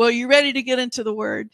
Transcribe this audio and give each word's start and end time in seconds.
Well, 0.00 0.10
you 0.10 0.28
ready 0.28 0.54
to 0.54 0.62
get 0.62 0.78
into 0.78 1.04
the 1.04 1.12
word? 1.12 1.50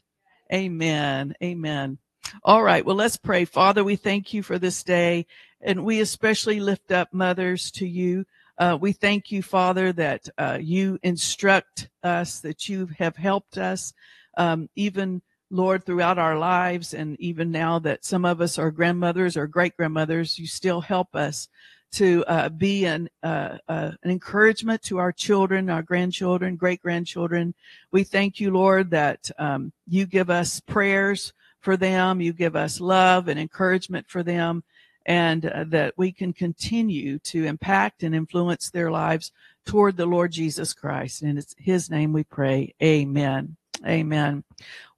Amen. 0.55 1.35
Amen. 1.43 1.99
All 2.45 2.63
right. 2.63 2.87
Well, 2.87 2.95
let's 2.95 3.17
pray. 3.17 3.45
Father, 3.45 3.83
we 3.83 3.97
thank 3.97 4.33
you 4.33 4.45
for 4.45 4.57
this 4.57 4.85
day, 4.85 5.27
and 5.61 5.85
we 5.85 5.99
especially 5.99 6.61
lift 6.61 6.93
up 6.93 7.13
mothers 7.13 7.73
to 7.73 7.89
you. 7.89 8.25
Uh, 8.57 8.79
we 8.81 8.93
thank 8.93 9.33
you, 9.33 9.43
Father, 9.43 9.93
that 9.95 10.29
uh, 10.39 10.59
you 10.61 10.97
instruct 11.03 11.89
us, 12.05 12.39
that 12.39 12.69
you 12.69 12.89
have 12.97 13.17
helped 13.17 13.59
us, 13.59 13.93
um, 14.37 14.69
even 14.77 15.23
Lord, 15.51 15.85
throughout 15.85 16.17
our 16.17 16.39
lives, 16.39 16.95
and 16.95 17.19
even 17.19 17.51
now 17.51 17.81
that 17.81 18.05
some 18.05 18.25
of 18.25 18.41
us 18.41 18.61
are 18.61 18.71
grandmothers 18.71 19.37
or 19.37 19.49
great 19.49 19.77
grandmothers, 19.77 20.39
you 20.39 20.47
still 20.47 20.83
help 20.83 21.17
us 21.17 21.49
to 21.97 22.23
uh, 22.27 22.51
be 22.51 22.85
an, 22.85 23.09
uh, 23.23 23.57
uh, 23.69 23.93
an 24.03 24.11
encouragement 24.11 24.83
to 24.83 24.99
our 24.99 25.13
children, 25.13 25.71
our 25.71 25.83
grandchildren, 25.83 26.55
great 26.55 26.83
grandchildren. 26.83 27.55
We 27.91 28.05
thank 28.05 28.39
you, 28.39 28.51
Lord, 28.51 28.91
that 28.91 29.31
um, 29.39 29.73
you 29.89 30.05
give 30.05 30.29
us 30.29 30.61
prayers 30.61 31.33
for 31.61 31.75
them, 31.79 32.21
you 32.21 32.35
give 32.35 32.55
us 32.55 32.81
love 32.81 33.29
and 33.29 33.41
encouragement 33.41 34.07
for 34.09 34.23
them, 34.23 34.63
and 35.07 35.47
uh, 35.47 35.65
that 35.69 35.95
we 35.97 36.13
can 36.13 36.35
continue 36.35 37.19
to 37.21 37.47
impact 37.47 38.03
and 38.03 38.15
influence 38.15 38.69
their 38.69 38.91
lives 38.91 39.33
toward 39.65 39.97
the 39.97 40.05
Lord 40.05 40.33
Jesus 40.33 40.75
Christ. 40.75 41.23
And 41.23 41.39
it's 41.39 41.55
His 41.59 41.91
name 41.91 42.13
we 42.13 42.25
pray. 42.25 42.75
Amen. 42.83 43.57
Amen. 43.87 44.45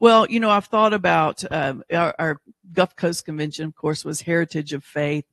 Well, 0.00 0.26
you 0.28 0.40
know, 0.40 0.50
I've 0.50 0.66
thought 0.66 0.92
about 0.92 1.44
um, 1.52 1.84
our, 1.92 2.14
our, 2.18 2.40
Gulf 2.72 2.96
Coast 2.96 3.24
Convention, 3.24 3.66
of 3.66 3.76
course, 3.76 4.04
was 4.04 4.20
Heritage 4.20 4.72
of 4.72 4.84
Faith, 4.84 5.24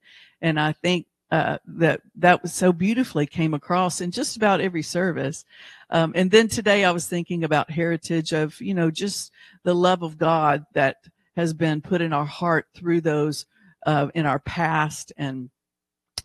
and 0.41 0.59
I 0.59 0.71
think 0.71 1.05
uh, 1.31 1.57
that 1.65 2.01
that 2.15 2.41
was 2.41 2.53
so 2.53 2.71
beautifully 2.71 3.25
came 3.25 3.53
across 3.53 4.01
in 4.01 4.11
just 4.11 4.37
about 4.37 4.61
every 4.61 4.83
service. 4.83 5.45
Um, 5.89 6.13
and 6.15 6.29
then 6.29 6.47
today, 6.47 6.85
I 6.85 6.91
was 6.91 7.07
thinking 7.07 7.43
about 7.43 7.69
heritage 7.69 8.31
of 8.33 8.59
you 8.61 8.73
know 8.73 8.91
just 8.91 9.31
the 9.63 9.75
love 9.75 10.03
of 10.03 10.17
God 10.17 10.65
that 10.73 10.97
has 11.35 11.53
been 11.53 11.81
put 11.81 12.01
in 12.01 12.13
our 12.13 12.25
heart 12.25 12.67
through 12.75 13.01
those 13.01 13.45
uh, 13.85 14.07
in 14.13 14.25
our 14.25 14.39
past 14.39 15.11
and 15.17 15.49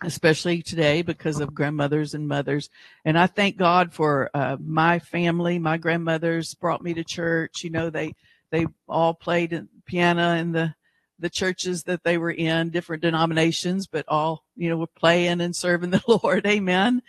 especially 0.02 0.62
today 0.62 1.02
because 1.02 1.40
of 1.40 1.54
grandmothers 1.54 2.14
and 2.14 2.26
mothers. 2.26 2.70
And 3.04 3.18
I 3.18 3.26
thank 3.26 3.56
God 3.58 3.92
for 3.92 4.30
uh, 4.32 4.56
my 4.58 4.98
family. 4.98 5.58
My 5.58 5.76
grandmothers 5.76 6.54
brought 6.54 6.82
me 6.82 6.94
to 6.94 7.04
church. 7.04 7.64
You 7.64 7.70
know, 7.70 7.90
they 7.90 8.14
they 8.50 8.66
all 8.88 9.14
played 9.14 9.66
piano 9.86 10.34
in 10.34 10.52
the 10.52 10.74
the 11.20 11.30
churches 11.30 11.84
that 11.84 12.02
they 12.04 12.18
were 12.18 12.30
in, 12.30 12.70
different 12.70 13.02
denominations, 13.02 13.86
but 13.86 14.04
all 14.08 14.44
you 14.56 14.68
know 14.68 14.76
were 14.76 14.86
playing 14.86 15.40
and 15.40 15.54
serving 15.54 15.90
the 15.90 16.02
Lord. 16.06 16.46
Amen. 16.46 17.02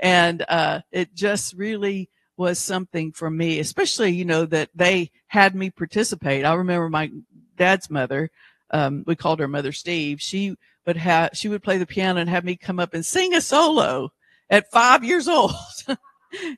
And 0.00 0.44
uh, 0.48 0.80
it 0.92 1.14
just 1.14 1.54
really 1.54 2.10
was 2.36 2.58
something 2.58 3.12
for 3.12 3.30
me, 3.30 3.58
especially 3.58 4.10
you 4.10 4.24
know 4.24 4.46
that 4.46 4.70
they 4.74 5.10
had 5.26 5.54
me 5.54 5.70
participate. 5.70 6.44
I 6.44 6.54
remember 6.54 6.88
my 6.88 7.10
dad's 7.56 7.90
mother. 7.90 8.30
Um, 8.70 9.02
we 9.06 9.16
called 9.16 9.40
her 9.40 9.48
Mother 9.48 9.72
Steve. 9.72 10.20
She 10.20 10.56
would 10.86 10.96
have 10.96 11.30
she 11.34 11.48
would 11.48 11.62
play 11.62 11.78
the 11.78 11.86
piano 11.86 12.20
and 12.20 12.30
have 12.30 12.44
me 12.44 12.56
come 12.56 12.80
up 12.80 12.94
and 12.94 13.04
sing 13.04 13.34
a 13.34 13.40
solo 13.40 14.10
at 14.50 14.70
five 14.70 15.04
years 15.04 15.28
old 15.28 15.52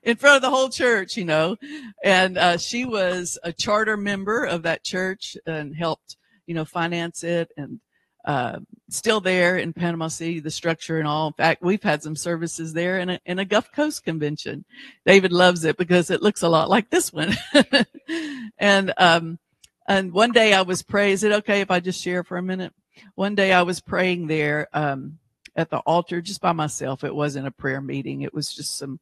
in 0.03 0.15
front 0.15 0.37
of 0.37 0.41
the 0.41 0.49
whole 0.49 0.69
church, 0.69 1.17
you 1.17 1.25
know. 1.25 1.57
And 2.03 2.37
uh, 2.37 2.57
she 2.57 2.85
was 2.85 3.37
a 3.43 3.53
charter 3.53 3.97
member 3.97 4.45
of 4.45 4.63
that 4.63 4.83
church 4.83 5.37
and 5.45 5.75
helped, 5.75 6.17
you 6.45 6.53
know, 6.53 6.65
finance 6.65 7.23
it 7.23 7.51
and 7.57 7.79
uh, 8.25 8.59
still 8.89 9.19
there 9.19 9.57
in 9.57 9.73
Panama 9.73 10.07
City, 10.07 10.39
the 10.39 10.51
structure 10.51 10.99
and 10.99 11.07
all. 11.07 11.27
In 11.27 11.33
fact, 11.33 11.63
we've 11.63 11.81
had 11.81 12.03
some 12.03 12.15
services 12.15 12.71
there 12.71 12.99
in 12.99 13.09
a, 13.09 13.19
in 13.25 13.39
a 13.39 13.45
Gulf 13.45 13.71
Coast 13.71 14.03
convention. 14.03 14.63
David 15.05 15.31
loves 15.31 15.65
it 15.65 15.77
because 15.77 16.11
it 16.11 16.21
looks 16.21 16.43
a 16.43 16.49
lot 16.49 16.69
like 16.69 16.89
this 16.89 17.11
one. 17.11 17.35
and, 18.59 18.93
um, 18.97 19.39
and 19.87 20.13
one 20.13 20.31
day 20.31 20.53
I 20.53 20.61
was 20.61 20.83
praying, 20.83 21.13
is 21.13 21.23
it 21.23 21.31
okay 21.31 21.61
if 21.61 21.71
I 21.71 21.79
just 21.79 22.01
share 22.01 22.23
for 22.23 22.37
a 22.37 22.43
minute? 22.43 22.73
one 23.15 23.35
day 23.35 23.53
I 23.53 23.61
was 23.63 23.79
praying 23.79 24.27
there 24.27 24.67
um, 24.73 25.19
at 25.55 25.69
the 25.69 25.79
altar 25.79 26.21
just 26.21 26.41
by 26.41 26.51
myself. 26.51 27.03
It 27.03 27.15
wasn't 27.15 27.47
a 27.47 27.51
prayer 27.51 27.81
meeting, 27.81 28.21
it 28.21 28.33
was 28.33 28.53
just 28.53 28.77
some 28.77 28.99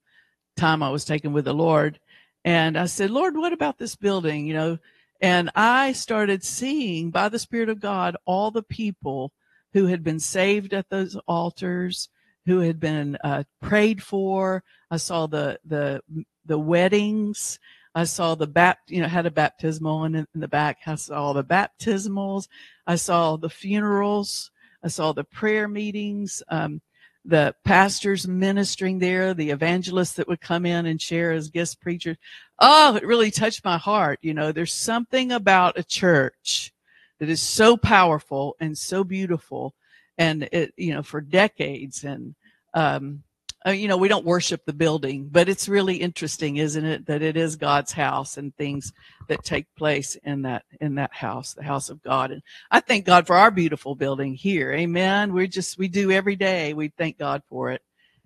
time 0.58 0.84
I 0.84 0.90
was 0.90 1.06
taking 1.06 1.34
with 1.34 1.46
the 1.46 1.54
Lord. 1.54 2.00
And 2.46 2.78
I 2.78 2.86
said, 2.86 3.12
Lord, 3.12 3.36
what 3.36 3.54
about 3.54 3.78
this 3.78 3.96
building? 3.96 4.48
You 4.48 4.54
know, 4.54 4.78
and 5.22 5.50
I 5.56 5.92
started 5.92 6.44
seeing 6.44 7.12
by 7.12 7.30
the 7.30 7.40
Spirit 7.40 7.70
of 7.70 7.82
God 7.82 8.16
all 8.26 8.52
the 8.52 8.64
people 8.64 9.32
who 9.74 9.88
had 9.88 10.04
been 10.04 10.20
saved 10.20 10.74
at 10.74 10.90
those 10.90 11.16
altars, 11.28 12.10
who 12.46 12.60
had 12.60 12.80
been 12.80 13.18
uh, 13.24 13.44
prayed 13.62 14.02
for. 14.02 14.64
I 14.90 14.98
saw 14.98 15.28
the 15.28 15.60
the 15.66 16.02
the 16.46 16.60
weddings. 16.60 17.60
I 17.96 18.04
saw 18.04 18.36
the 18.36 18.48
bapt, 18.48 18.92
you 18.92 19.02
know, 19.02 19.08
had 19.08 19.26
a 19.26 19.32
baptismal 19.32 20.06
in, 20.06 20.16
in 20.16 20.28
the 20.34 20.48
back. 20.48 20.78
I 20.86 20.96
saw 20.96 21.22
all 21.22 21.34
the 21.34 21.44
baptismals. 21.44 22.48
I 22.86 22.96
saw 22.96 23.36
the 23.36 23.50
funerals. 23.50 24.52
I 24.84 24.88
saw 24.88 25.12
the 25.12 25.24
prayer 25.24 25.68
meetings. 25.68 26.42
Um, 26.50 26.82
the 27.30 27.56
pastors 27.64 28.28
ministering 28.28 29.00
there, 29.00 29.34
the 29.34 29.52
evangelists 29.52 30.14
that 30.14 30.28
would 30.28 30.42
come 30.42 30.66
in 30.66 30.88
and 30.88 31.02
share 31.02 31.32
as 31.32 31.50
guest 31.50 31.80
preachers. 31.80 32.18
Oh, 32.58 32.96
it 32.96 33.06
really 33.06 33.32
touched 33.32 33.64
my 33.64 33.78
heart. 33.78 34.20
You 34.22 34.34
know, 34.34 34.52
there's 34.52 34.74
something 34.74 35.32
about 35.32 35.78
a 35.78 35.84
church 35.84 36.74
that 37.20 37.30
is 37.30 37.42
so 37.42 37.78
powerful 37.78 38.56
and 38.60 38.78
so 38.78 39.04
beautiful 39.04 39.76
and 40.18 40.50
it, 40.52 40.74
you 40.76 40.94
know, 40.94 41.04
for 41.04 41.22
decades. 41.22 42.04
And, 42.04 42.36
um, 42.74 43.24
uh, 43.66 43.72
you 43.72 43.88
know, 43.88 43.98
we 43.98 44.08
don't 44.08 44.26
worship 44.26 44.64
the 44.66 44.74
building, 44.74 45.28
but 45.30 45.50
it's 45.50 45.68
really 45.68 45.98
interesting, 45.98 46.58
isn't 46.58 46.86
it, 46.86 47.06
that 47.08 47.22
it 47.22 47.36
is 47.36 47.58
God's 47.58 47.92
house 47.92 48.38
and 48.38 48.56
things 48.56 48.94
that 49.28 49.44
take 49.44 49.66
place 49.76 50.16
in 50.24 50.44
that 50.44 50.64
in 50.80 50.96
that 50.96 51.14
house, 51.14 51.54
the 51.54 51.64
house 51.64 51.90
of 51.90 52.02
God. 52.02 52.32
And 52.32 52.42
I 52.72 52.80
thank 52.80 53.06
God 53.06 53.28
for 53.28 53.36
our 53.36 53.52
beautiful 53.52 53.96
building 53.96 54.34
here. 54.34 54.72
Amen. 54.72 55.34
We 55.34 55.48
just 55.48 55.78
we 55.78 55.90
do 55.90 56.10
every 56.12 56.38
day. 56.38 56.74
We 56.74 56.90
thank 56.98 57.18
God 57.18 57.44
for 57.50 57.72
it. 57.72 57.82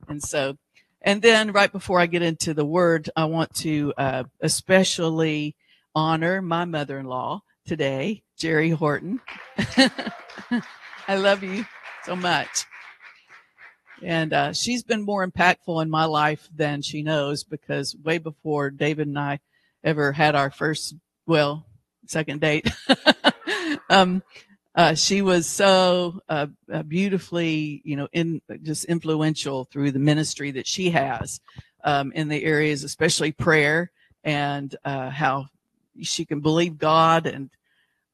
And 0.08 0.22
so, 0.22 0.58
and 1.02 1.22
then 1.22 1.52
right 1.52 1.72
before 1.72 2.00
I 2.00 2.06
get 2.06 2.22
into 2.22 2.54
the 2.54 2.66
word, 2.66 3.10
I 3.16 3.26
want 3.26 3.56
to 3.56 3.94
uh, 3.98 4.24
especially 4.40 5.56
honor 5.96 6.42
my 6.44 6.66
mother-in-law 6.66 7.42
today, 7.66 8.24
Jerry 8.38 8.70
Horton. 8.70 9.20
I 11.08 11.16
love 11.16 11.44
you 11.44 11.66
so 12.06 12.16
much. 12.16 12.66
And 14.04 14.34
uh, 14.34 14.54
she's 14.54 14.84
been 14.84 15.02
more 15.02 15.26
impactful 15.26 15.82
in 15.82 15.90
my 15.90 16.06
life 16.06 16.50
than 16.56 16.82
she 16.82 17.02
knows 17.02 17.44
because 17.44 17.96
way 17.96 18.18
before 18.18 18.70
David 18.70 19.08
and 19.08 19.18
I 19.18 19.40
ever 19.84 20.12
had 20.12 20.36
our 20.36 20.52
first, 20.52 20.96
well, 21.26 21.66
second 22.08 22.42
date, 22.42 22.70
um, 23.90 24.24
uh, 24.76 24.96
she 24.96 25.22
was 25.22 25.48
so 25.48 26.20
uh, 26.28 26.48
uh, 26.72 26.84
beautifully, 26.84 27.82
you 27.86 27.96
know, 27.96 28.08
in 28.12 28.42
just 28.64 28.86
influential 28.86 29.66
through 29.66 29.92
the 29.92 30.00
ministry 30.00 30.52
that 30.52 30.68
she 30.68 30.90
has 30.90 31.40
um, 31.84 32.12
in 32.14 32.28
the 32.28 32.44
areas, 32.44 32.84
especially 32.84 33.32
prayer 33.32 33.92
and 34.24 34.76
uh, 34.84 35.10
how 35.10 35.46
she 36.02 36.26
can 36.26 36.40
believe 36.40 36.78
God 36.78 37.28
and 37.28 37.50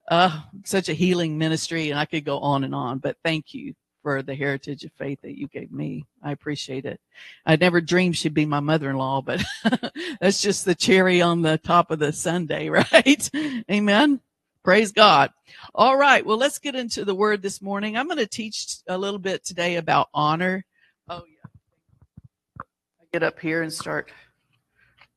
uh, 0.09 0.41
such 0.65 0.89
a 0.89 0.93
healing 0.93 1.37
ministry. 1.37 1.89
And 1.89 1.99
I 1.99 2.05
could 2.05 2.25
go 2.25 2.39
on 2.39 2.63
and 2.63 2.75
on, 2.75 2.97
but 2.97 3.17
thank 3.23 3.53
you 3.53 3.73
for 4.01 4.21
the 4.21 4.35
heritage 4.35 4.83
of 4.83 4.91
faith 4.93 5.21
that 5.21 5.37
you 5.37 5.47
gave 5.47 5.71
me. 5.71 6.05
I 6.23 6.31
appreciate 6.31 6.85
it. 6.85 6.99
I 7.45 7.55
never 7.55 7.81
dreamed 7.81 8.17
she'd 8.17 8.33
be 8.33 8.45
my 8.45 8.59
mother-in-law, 8.59 9.21
but 9.23 9.43
that's 10.21 10.41
just 10.41 10.65
the 10.65 10.75
cherry 10.75 11.21
on 11.21 11.41
the 11.41 11.57
top 11.57 11.91
of 11.91 11.99
the 11.99 12.13
sundae, 12.13 12.69
right? 12.93 13.29
Amen. 13.69 14.21
Praise 14.63 14.91
God. 14.91 15.31
All 15.73 15.97
right. 15.97 16.25
Well, 16.25 16.37
let's 16.37 16.59
get 16.59 16.75
into 16.75 17.05
the 17.05 17.15
word 17.15 17.41
this 17.41 17.61
morning. 17.61 17.97
I'm 17.97 18.07
going 18.07 18.17
to 18.17 18.27
teach 18.27 18.77
a 18.87 18.97
little 18.97 19.19
bit 19.19 19.43
today 19.43 19.77
about 19.77 20.09
honor. 20.13 20.65
Oh, 21.07 21.23
yeah. 21.27 22.63
I 23.01 23.05
get 23.11 23.23
up 23.23 23.39
here 23.39 23.63
and 23.63 23.71
start 23.71 24.11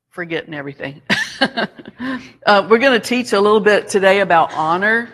forgetting 0.09 0.53
everything. 0.53 1.01
uh, 1.41 2.67
we're 2.69 2.79
going 2.79 2.99
to 2.99 3.05
teach 3.05 3.33
a 3.33 3.41
little 3.41 3.59
bit 3.59 3.89
today 3.89 4.21
about 4.21 4.53
honor. 4.53 5.09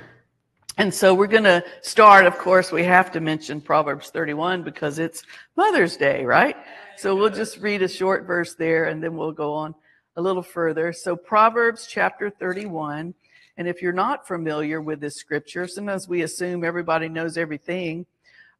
And 0.79 0.93
so 0.93 1.13
we're 1.13 1.27
going 1.27 1.43
to 1.43 1.61
start, 1.81 2.25
of 2.25 2.37
course, 2.37 2.71
we 2.71 2.85
have 2.85 3.11
to 3.11 3.19
mention 3.19 3.59
Proverbs 3.59 4.11
31 4.11 4.63
because 4.63 4.97
it's 4.97 5.23
Mother's 5.57 5.97
Day, 5.97 6.23
right? 6.23 6.55
So 6.95 7.13
we'll 7.17 7.31
just 7.31 7.57
read 7.57 7.81
a 7.81 7.87
short 7.89 8.25
verse 8.25 8.55
there 8.55 8.85
and 8.85 9.03
then 9.03 9.17
we'll 9.17 9.33
go 9.33 9.51
on 9.51 9.75
a 10.15 10.21
little 10.21 10.41
further. 10.41 10.93
So 10.93 11.17
Proverbs 11.17 11.85
chapter 11.85 12.29
31. 12.29 13.13
And 13.57 13.67
if 13.67 13.81
you're 13.81 13.91
not 13.91 14.25
familiar 14.25 14.79
with 14.79 15.01
this 15.01 15.17
scripture, 15.17 15.67
sometimes 15.67 16.07
we 16.07 16.21
assume 16.21 16.63
everybody 16.63 17.09
knows 17.09 17.37
everything. 17.37 18.05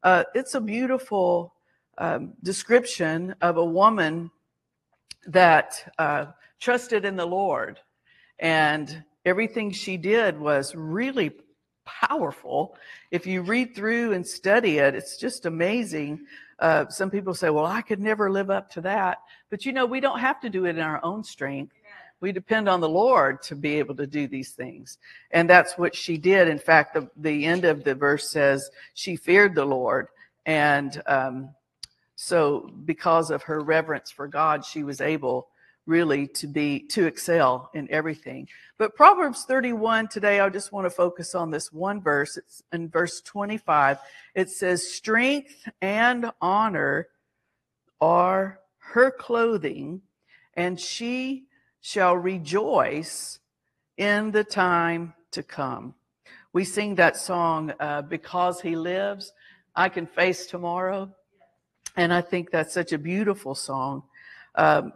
Uh, 0.02 0.24
it's 0.34 0.54
a 0.54 0.60
beautiful 0.60 1.54
um, 1.96 2.34
description 2.42 3.34
of 3.40 3.56
a 3.56 3.64
woman 3.64 4.30
that 5.26 5.90
uh, 5.98 6.26
trusted 6.60 7.06
in 7.06 7.16
the 7.16 7.24
Lord. 7.24 7.80
And 8.38 9.04
everything 9.24 9.70
she 9.70 9.96
did 9.96 10.38
was 10.38 10.74
really 10.74 11.32
powerful. 11.84 12.76
If 13.10 13.26
you 13.26 13.42
read 13.42 13.74
through 13.74 14.12
and 14.12 14.26
study 14.26 14.78
it, 14.78 14.94
it's 14.94 15.16
just 15.16 15.46
amazing. 15.46 16.26
Uh, 16.58 16.88
some 16.88 17.10
people 17.10 17.34
say, 17.34 17.50
well, 17.50 17.66
I 17.66 17.82
could 17.82 18.00
never 18.00 18.30
live 18.30 18.50
up 18.50 18.70
to 18.72 18.80
that. 18.82 19.18
But 19.50 19.64
you 19.64 19.72
know, 19.72 19.86
we 19.86 20.00
don't 20.00 20.20
have 20.20 20.40
to 20.40 20.50
do 20.50 20.66
it 20.66 20.76
in 20.76 20.82
our 20.82 21.02
own 21.04 21.24
strength. 21.24 21.74
We 22.20 22.32
depend 22.32 22.68
on 22.68 22.80
the 22.80 22.88
Lord 22.88 23.40
to 23.44 23.56
be 23.56 23.78
able 23.78 23.94
to 23.96 24.06
do 24.06 24.28
these 24.28 24.50
things. 24.50 24.98
And 25.30 25.48
that's 25.48 25.78
what 25.78 25.94
she 25.96 26.18
did. 26.18 26.48
In 26.48 26.58
fact, 26.58 26.92
the, 26.94 27.08
the 27.16 27.46
end 27.46 27.64
of 27.64 27.82
the 27.82 27.94
verse 27.94 28.28
says 28.28 28.70
she 28.92 29.16
feared 29.16 29.54
the 29.54 29.64
Lord. 29.64 30.08
And 30.44 31.02
um, 31.06 31.50
so, 32.16 32.70
because 32.84 33.30
of 33.30 33.42
her 33.44 33.60
reverence 33.60 34.10
for 34.10 34.28
God, 34.28 34.64
she 34.66 34.82
was 34.82 35.00
able 35.00 35.48
really 35.86 36.26
to 36.28 36.46
be 36.46 36.80
to 36.80 37.06
excel 37.06 37.70
in 37.74 37.90
everything. 37.90 38.48
But 38.78 38.94
Proverbs 38.94 39.44
31 39.44 40.08
today, 40.08 40.40
I 40.40 40.48
just 40.48 40.72
want 40.72 40.86
to 40.86 40.90
focus 40.90 41.34
on 41.34 41.50
this 41.50 41.72
one 41.72 42.00
verse. 42.00 42.36
It's 42.36 42.62
in 42.72 42.88
verse 42.88 43.20
25. 43.22 43.98
It 44.34 44.50
says, 44.50 44.92
Strength 44.92 45.68
and 45.80 46.30
honor 46.40 47.08
are 48.00 48.60
her 48.78 49.10
clothing, 49.10 50.02
and 50.54 50.78
she 50.78 51.44
shall 51.80 52.16
rejoice 52.16 53.38
in 53.96 54.30
the 54.30 54.44
time 54.44 55.14
to 55.32 55.42
come. 55.42 55.94
We 56.52 56.64
sing 56.64 56.96
that 56.96 57.16
song, 57.16 57.72
uh, 57.78 58.02
Because 58.02 58.60
He 58.60 58.74
Lives, 58.76 59.32
I 59.76 59.88
Can 59.88 60.06
Face 60.06 60.46
Tomorrow. 60.46 61.14
And 61.96 62.12
I 62.12 62.20
think 62.20 62.50
that's 62.50 62.74
such 62.74 62.92
a 62.92 62.98
beautiful 62.98 63.54
song. 63.54 64.04
Um, 64.54 64.92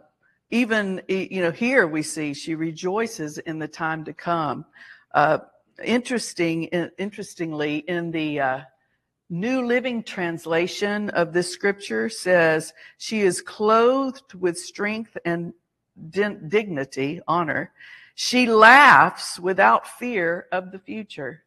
even, 0.55 1.01
you 1.09 1.41
know, 1.41 1.51
here 1.51 1.85
we 1.85 2.01
see 2.01 2.33
she 2.33 2.55
rejoices 2.55 3.37
in 3.39 3.59
the 3.59 3.67
time 3.67 4.05
to 4.05 4.13
come. 4.13 4.65
Uh, 5.13 5.39
interesting, 5.83 6.63
interestingly, 6.97 7.79
in 7.79 8.09
the 8.09 8.39
uh, 8.39 8.61
New 9.29 9.65
Living 9.65 10.01
Translation 10.01 11.09
of 11.09 11.33
this 11.33 11.51
scripture 11.51 12.07
says, 12.07 12.73
She 12.97 13.19
is 13.19 13.41
clothed 13.41 14.33
with 14.33 14.57
strength 14.57 15.17
and 15.25 15.53
dignity, 16.09 17.19
honor. 17.27 17.73
She 18.15 18.47
laughs 18.47 19.37
without 19.37 19.85
fear 19.85 20.47
of 20.53 20.71
the 20.71 20.79
future. 20.79 21.43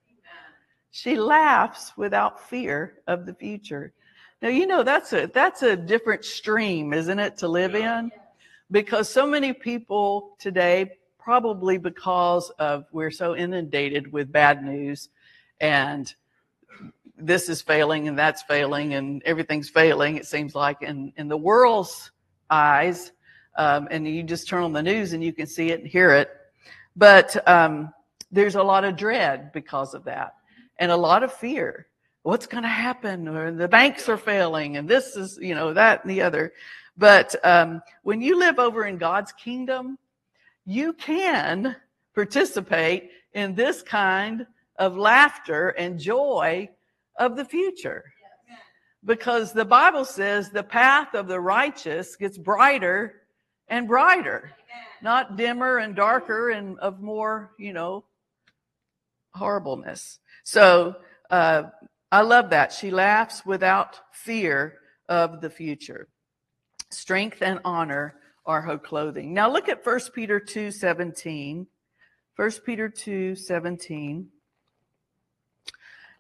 She 0.91 1.17
laughs 1.17 1.97
without 1.97 2.47
fear 2.47 2.99
of 3.07 3.25
the 3.25 3.35
future. 3.35 3.95
Now 4.43 4.49
you 4.51 4.67
know 4.67 4.83
that's 4.83 5.15
a 5.15 5.27
that's 5.33 5.63
a 5.63 5.77
different 5.77 6.27
stream, 6.27 6.93
isn't 6.93 7.19
it, 7.19 7.39
to 7.39 7.49
live 7.49 7.75
in? 7.75 8.11
Because 8.71 9.09
so 9.09 9.27
many 9.27 9.53
people 9.53 10.37
today, 10.39 10.91
probably 11.19 11.79
because 11.79 12.51
of 12.59 12.85
we're 12.93 13.11
so 13.11 13.35
inundated 13.35 14.13
with 14.13 14.31
bad 14.31 14.63
news 14.63 15.09
and 15.61 16.15
this 17.17 17.49
is 17.49 17.61
failing 17.63 18.09
and 18.09 18.19
that's 18.19 18.43
failing 18.43 18.95
and 18.95 19.23
everything's 19.25 19.69
failing, 19.69 20.17
it 20.17 20.27
seems 20.27 20.55
like 20.55 20.83
in, 20.83 21.13
in 21.17 21.29
the 21.29 21.37
world's 21.37 22.11
eyes, 22.51 23.13
um, 23.57 23.89
and 23.91 24.07
you 24.07 24.23
just 24.23 24.49
turn 24.49 24.63
on 24.63 24.73
the 24.73 24.83
news 24.83 25.13
and 25.13 25.23
you 25.23 25.33
can 25.33 25.47
see 25.47 25.71
it 25.71 25.81
and 25.81 25.89
hear 25.89 26.13
it. 26.13 26.31
But 26.95 27.47
um, 27.49 27.93
there's 28.31 28.55
a 28.55 28.63
lot 28.63 28.85
of 28.85 28.97
dread 28.97 29.53
because 29.53 29.95
of 29.95 30.05
that 30.05 30.35
and 30.79 30.93
a 30.93 30.97
lot 30.97 31.23
of 31.23 31.33
fear. 31.33 31.87
What's 32.23 32.47
going 32.47 32.63
to 32.63 32.69
happen? 32.69 33.27
Or 33.29 33.51
the 33.53 33.69
banks 33.69 34.09
are 34.09 34.17
failing 34.17 34.77
and 34.77 34.89
this 34.89 35.17
is, 35.17 35.39
you 35.41 35.55
know, 35.55 35.73
that 35.75 36.05
and 36.05 36.11
the 36.11 36.23
other. 36.23 36.53
But 36.99 37.37
um, 37.47 37.81
when 38.03 38.21
you 38.21 38.37
live 38.39 38.59
over 38.59 38.85
in 38.85 38.99
God's 38.99 39.33
kingdom, 39.33 39.99
you 40.67 40.93
can 40.93 41.77
participate 42.15 43.11
in 43.33 43.55
this 43.55 43.83
kind 43.83 44.47
of 44.79 44.97
laughter 44.97 45.69
and 45.71 45.99
joy 45.99 46.69
of 47.17 47.37
the 47.37 47.45
future. 47.45 48.05
Because 49.05 49.53
the 49.53 49.65
Bible 49.65 50.05
says 50.05 50.51
the 50.51 50.65
path 50.65 51.15
of 51.15 51.29
the 51.29 51.41
righteous 51.41 52.17
gets 52.17 52.37
brighter 52.37 53.23
and 53.69 53.87
brighter, 53.87 54.51
not 55.01 55.37
dimmer 55.37 55.79
and 55.79 55.95
darker 55.95 56.51
and 56.51 56.81
of 56.81 57.01
more, 57.01 57.53
you 57.61 57.73
know, 57.73 58.05
horribleness. 59.35 60.19
So 60.43 60.97
uh, 61.31 61.65
I 62.11 62.23
love 62.23 62.51
that. 62.51 62.73
She 62.73 62.91
laughs 62.91 63.47
without 63.47 64.01
fear 64.11 64.79
of 65.09 65.41
the 65.41 65.51
future. 65.51 66.09
Strength 66.91 67.43
and 67.43 67.61
honor 67.65 68.15
are 68.47 68.63
her 68.63 68.79
clothing. 68.79 69.35
Now 69.35 69.51
look 69.51 69.69
at 69.69 69.85
1 69.85 70.01
Peter 70.15 70.41
2 70.41 70.71
17. 70.71 71.67
1 72.37 72.51
Peter 72.65 72.89
2 72.89 73.35
17. 73.35 74.29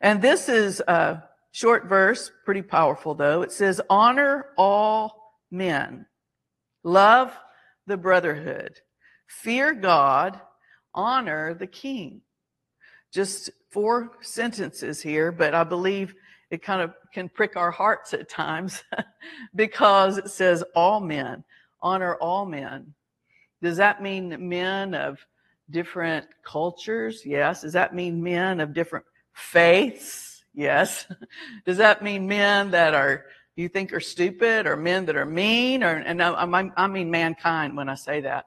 And 0.00 0.22
this 0.22 0.48
is 0.48 0.80
a 0.80 1.24
short 1.52 1.86
verse, 1.86 2.30
pretty 2.44 2.62
powerful 2.62 3.14
though. 3.14 3.42
It 3.42 3.52
says, 3.52 3.80
Honor 3.88 4.46
all 4.56 5.34
men 5.50 6.06
Love 6.82 7.36
the 7.86 7.96
brotherhood. 7.96 8.80
Fear 9.26 9.74
God. 9.74 10.40
Honor 10.94 11.54
the 11.54 11.66
king. 11.66 12.22
Just 13.12 13.50
four 13.70 14.12
sentences 14.20 15.02
here, 15.02 15.30
but 15.30 15.54
I 15.54 15.64
believe 15.64 16.14
it 16.50 16.62
kind 16.62 16.80
of 16.80 16.94
can 17.12 17.28
prick 17.28 17.56
our 17.56 17.70
hearts 17.70 18.14
at 18.14 18.28
times 18.28 18.82
because 19.54 20.18
it 20.18 20.30
says 20.30 20.64
all 20.74 21.00
men. 21.00 21.44
Honor 21.80 22.14
all 22.16 22.46
men. 22.46 22.94
Does 23.62 23.76
that 23.76 24.02
mean 24.02 24.48
men 24.48 24.94
of 24.94 25.18
different 25.70 26.26
cultures? 26.44 27.22
Yes. 27.24 27.62
Does 27.62 27.74
that 27.74 27.94
mean 27.94 28.22
men 28.22 28.60
of 28.60 28.72
different 28.72 29.04
faiths? 29.32 30.42
Yes. 30.54 31.06
Does 31.66 31.76
that 31.76 32.02
mean 32.02 32.26
men 32.26 32.70
that 32.70 32.94
are 32.94 33.26
you 33.56 33.68
think 33.68 33.92
are 33.92 34.00
stupid 34.00 34.66
or 34.66 34.76
men 34.76 35.06
that 35.06 35.16
are 35.16 35.26
mean 35.26 35.82
or 35.82 35.88
and 35.88 36.22
I, 36.22 36.70
I 36.76 36.86
mean 36.86 37.10
mankind 37.10 37.76
when 37.76 37.88
I 37.88 37.96
say 37.96 38.20
that. 38.20 38.46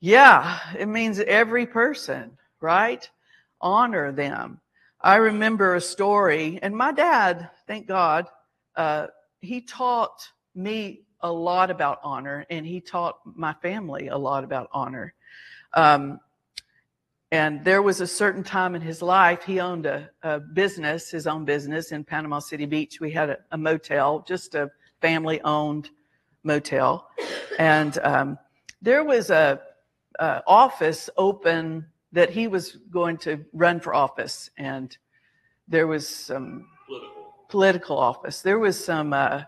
Yeah, 0.00 0.58
it 0.78 0.86
means 0.86 1.18
every 1.20 1.66
person, 1.66 2.36
right? 2.60 3.08
Honor 3.62 4.12
them. 4.12 4.60
I 5.04 5.16
remember 5.16 5.74
a 5.74 5.82
story, 5.82 6.58
and 6.62 6.74
my 6.74 6.90
dad, 6.90 7.50
thank 7.66 7.86
God, 7.86 8.26
uh, 8.74 9.08
he 9.42 9.60
taught 9.60 10.26
me 10.54 11.02
a 11.20 11.30
lot 11.30 11.70
about 11.70 12.00
honor, 12.02 12.46
and 12.48 12.64
he 12.64 12.80
taught 12.80 13.18
my 13.26 13.52
family 13.52 14.08
a 14.08 14.16
lot 14.16 14.44
about 14.44 14.70
honor. 14.72 15.12
Um, 15.74 16.20
and 17.30 17.62
there 17.62 17.82
was 17.82 18.00
a 18.00 18.06
certain 18.06 18.42
time 18.42 18.74
in 18.74 18.80
his 18.80 19.02
life, 19.02 19.44
he 19.44 19.60
owned 19.60 19.84
a, 19.84 20.08
a 20.22 20.40
business, 20.40 21.10
his 21.10 21.26
own 21.26 21.44
business 21.44 21.92
in 21.92 22.02
Panama 22.02 22.38
City 22.38 22.64
Beach. 22.64 22.98
We 22.98 23.10
had 23.10 23.28
a, 23.28 23.38
a 23.52 23.58
motel, 23.58 24.24
just 24.26 24.54
a 24.54 24.70
family 25.02 25.38
owned 25.42 25.90
motel. 26.44 27.10
And 27.58 27.98
um, 27.98 28.38
there 28.80 29.04
was 29.04 29.28
a, 29.28 29.60
a, 30.18 30.42
office 30.46 31.10
open 31.18 31.88
that 32.12 32.30
he 32.30 32.46
was 32.46 32.78
going 32.90 33.18
to 33.18 33.44
run 33.52 33.80
for 33.80 33.92
office. 33.92 34.48
And 34.56 34.96
there 35.68 35.86
was 35.86 36.08
some 36.08 36.66
political, 36.86 37.34
political 37.48 37.98
office. 37.98 38.42
There 38.42 38.58
was 38.58 38.82
some, 38.82 39.12
uh, 39.12 39.42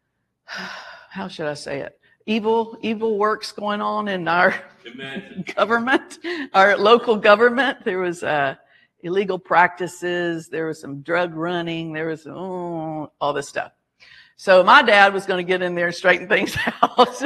how 0.44 1.28
should 1.28 1.46
I 1.46 1.54
say 1.54 1.80
it? 1.80 1.98
evil 2.26 2.76
evil 2.82 3.18
works 3.18 3.52
going 3.52 3.80
on 3.80 4.08
in 4.08 4.26
our 4.28 4.54
Imagine. 4.84 5.44
government, 5.56 6.18
our 6.52 6.76
local 6.76 7.16
government. 7.16 7.84
There 7.84 7.98
was 7.98 8.22
uh, 8.22 8.56
illegal 9.02 9.38
practices. 9.38 10.48
There 10.48 10.66
was 10.66 10.80
some 10.80 11.02
drug 11.02 11.34
running. 11.34 11.92
There 11.92 12.08
was 12.08 12.26
oh, 12.26 13.10
all 13.20 13.32
this 13.32 13.48
stuff. 13.48 13.72
So 14.36 14.64
my 14.64 14.82
dad 14.82 15.12
was 15.12 15.26
going 15.26 15.44
to 15.44 15.48
get 15.48 15.62
in 15.62 15.74
there 15.74 15.86
and 15.86 15.94
straighten 15.94 16.28
things 16.28 16.56
out. 16.82 17.22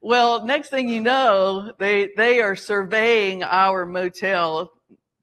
well, 0.00 0.44
next 0.44 0.70
thing 0.70 0.88
you 0.88 1.00
know, 1.00 1.72
they 1.78 2.10
they 2.16 2.40
are 2.40 2.56
surveying 2.56 3.42
our 3.42 3.86
motel 3.86 4.72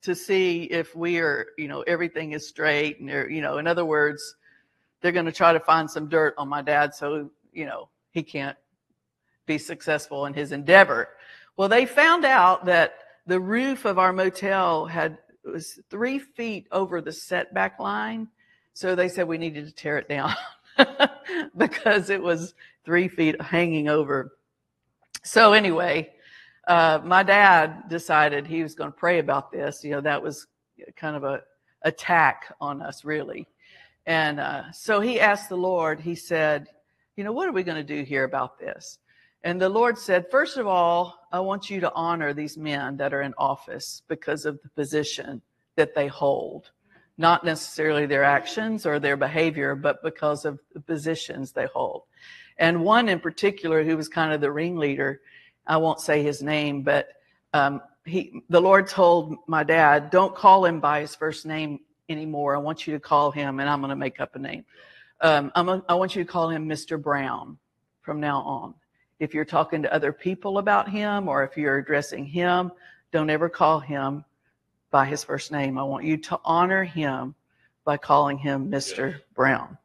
to 0.07 0.15
see 0.15 0.63
if 0.63 0.95
we 0.95 1.19
are, 1.19 1.47
you 1.57 1.67
know, 1.67 1.81
everything 1.81 2.31
is 2.31 2.47
straight 2.47 3.01
and 3.01 3.09
they're, 3.09 3.29
you 3.29 3.41
know, 3.41 3.57
in 3.57 3.67
other 3.67 3.83
words, 3.83 4.37
they're 5.01 5.11
going 5.11 5.25
to 5.25 5.33
try 5.33 5.51
to 5.51 5.59
find 5.59 5.91
some 5.91 6.07
dirt 6.07 6.33
on 6.37 6.47
my 6.47 6.61
dad 6.61 6.95
so, 6.95 7.29
you 7.51 7.65
know, 7.65 7.89
he 8.11 8.23
can't 8.23 8.55
be 9.45 9.57
successful 9.57 10.25
in 10.25 10.33
his 10.33 10.53
endeavor. 10.53 11.09
Well, 11.57 11.67
they 11.67 11.85
found 11.85 12.23
out 12.23 12.63
that 12.67 12.93
the 13.25 13.41
roof 13.41 13.83
of 13.83 13.99
our 13.99 14.13
motel 14.13 14.85
had 14.85 15.17
was 15.43 15.77
three 15.89 16.19
feet 16.19 16.67
over 16.71 17.01
the 17.01 17.11
setback 17.11 17.77
line. 17.77 18.29
So 18.71 18.95
they 18.95 19.09
said 19.09 19.27
we 19.27 19.37
needed 19.37 19.65
to 19.65 19.73
tear 19.73 19.97
it 19.97 20.07
down 20.07 20.33
because 21.57 22.09
it 22.09 22.23
was 22.23 22.53
three 22.85 23.09
feet 23.09 23.41
hanging 23.41 23.89
over. 23.89 24.37
So 25.25 25.51
anyway, 25.51 26.13
uh, 26.67 26.99
my 27.03 27.23
dad 27.23 27.89
decided 27.89 28.45
he 28.45 28.63
was 28.63 28.75
going 28.75 28.91
to 28.91 28.97
pray 28.97 29.19
about 29.19 29.51
this. 29.51 29.83
You 29.83 29.91
know, 29.91 30.01
that 30.01 30.21
was 30.21 30.47
kind 30.95 31.15
of 31.15 31.23
a 31.23 31.41
attack 31.83 32.53
on 32.59 32.81
us, 32.81 33.03
really. 33.03 33.47
And 34.05 34.39
uh, 34.39 34.71
so 34.71 34.99
he 34.99 35.19
asked 35.19 35.49
the 35.49 35.57
Lord. 35.57 35.99
He 35.99 36.15
said, 36.15 36.67
"You 37.15 37.23
know, 37.23 37.31
what 37.31 37.47
are 37.47 37.53
we 37.53 37.63
going 37.63 37.77
to 37.85 37.95
do 37.95 38.03
here 38.03 38.23
about 38.23 38.59
this?" 38.59 38.99
And 39.43 39.61
the 39.61 39.69
Lord 39.69 39.97
said, 39.97 40.29
First 40.29 40.57
of 40.57 40.67
all, 40.67 41.19
I 41.31 41.39
want 41.39 41.69
you 41.69 41.79
to 41.81 41.93
honor 41.93 42.33
these 42.33 42.57
men 42.57 42.97
that 42.97 43.13
are 43.13 43.21
in 43.21 43.33
office 43.37 44.01
because 44.07 44.45
of 44.45 44.61
the 44.61 44.69
position 44.69 45.41
that 45.75 45.95
they 45.95 46.07
hold, 46.07 46.71
not 47.17 47.45
necessarily 47.45 48.05
their 48.05 48.23
actions 48.23 48.85
or 48.85 48.99
their 48.99 49.15
behavior, 49.15 49.75
but 49.75 50.03
because 50.03 50.43
of 50.43 50.59
the 50.73 50.81
positions 50.81 51.51
they 51.51 51.67
hold. 51.67 52.03
And 52.57 52.83
one 52.83 53.07
in 53.07 53.19
particular, 53.19 53.83
who 53.83 53.95
was 53.95 54.09
kind 54.09 54.33
of 54.33 54.41
the 54.41 54.51
ringleader, 54.51 55.21
I 55.67 55.77
won't 55.77 55.99
say 55.99 56.23
his 56.23 56.41
name, 56.41 56.81
but 56.81 57.09
um, 57.53 57.81
he, 58.05 58.43
the 58.49 58.61
Lord 58.61 58.87
told 58.87 59.35
my 59.47 59.63
dad, 59.63 60.09
don't 60.09 60.35
call 60.35 60.65
him 60.65 60.79
by 60.79 61.01
his 61.01 61.15
first 61.15 61.45
name 61.45 61.79
anymore. 62.09 62.55
I 62.55 62.59
want 62.59 62.87
you 62.87 62.93
to 62.93 62.99
call 62.99 63.31
him, 63.31 63.59
and 63.59 63.69
I'm 63.69 63.79
going 63.79 63.89
to 63.89 63.95
make 63.95 64.19
up 64.19 64.35
a 64.35 64.39
name. 64.39 64.65
Um, 65.21 65.51
I'm 65.55 65.69
a, 65.69 65.83
I 65.89 65.95
want 65.95 66.15
you 66.15 66.23
to 66.23 66.31
call 66.31 66.49
him 66.49 66.67
Mr. 66.67 67.01
Brown 67.01 67.57
from 68.01 68.19
now 68.19 68.41
on. 68.41 68.73
If 69.19 69.33
you're 69.33 69.45
talking 69.45 69.81
to 69.81 69.93
other 69.93 70.13
people 70.13 70.59
about 70.59 70.89
him 70.89 71.27
or 71.27 71.43
if 71.43 71.57
you're 71.57 71.77
addressing 71.77 72.25
him, 72.25 72.71
don't 73.11 73.29
ever 73.29 73.49
call 73.49 73.79
him 73.79 74.23
by 74.91 75.05
his 75.05 75.23
first 75.23 75.51
name. 75.51 75.77
I 75.77 75.83
want 75.83 76.05
you 76.05 76.17
to 76.17 76.39
honor 76.45 76.83
him 76.83 77.33
by 77.83 77.97
calling 77.97 78.37
him 78.37 78.69
Mr. 78.69 79.21
Brown. 79.33 79.77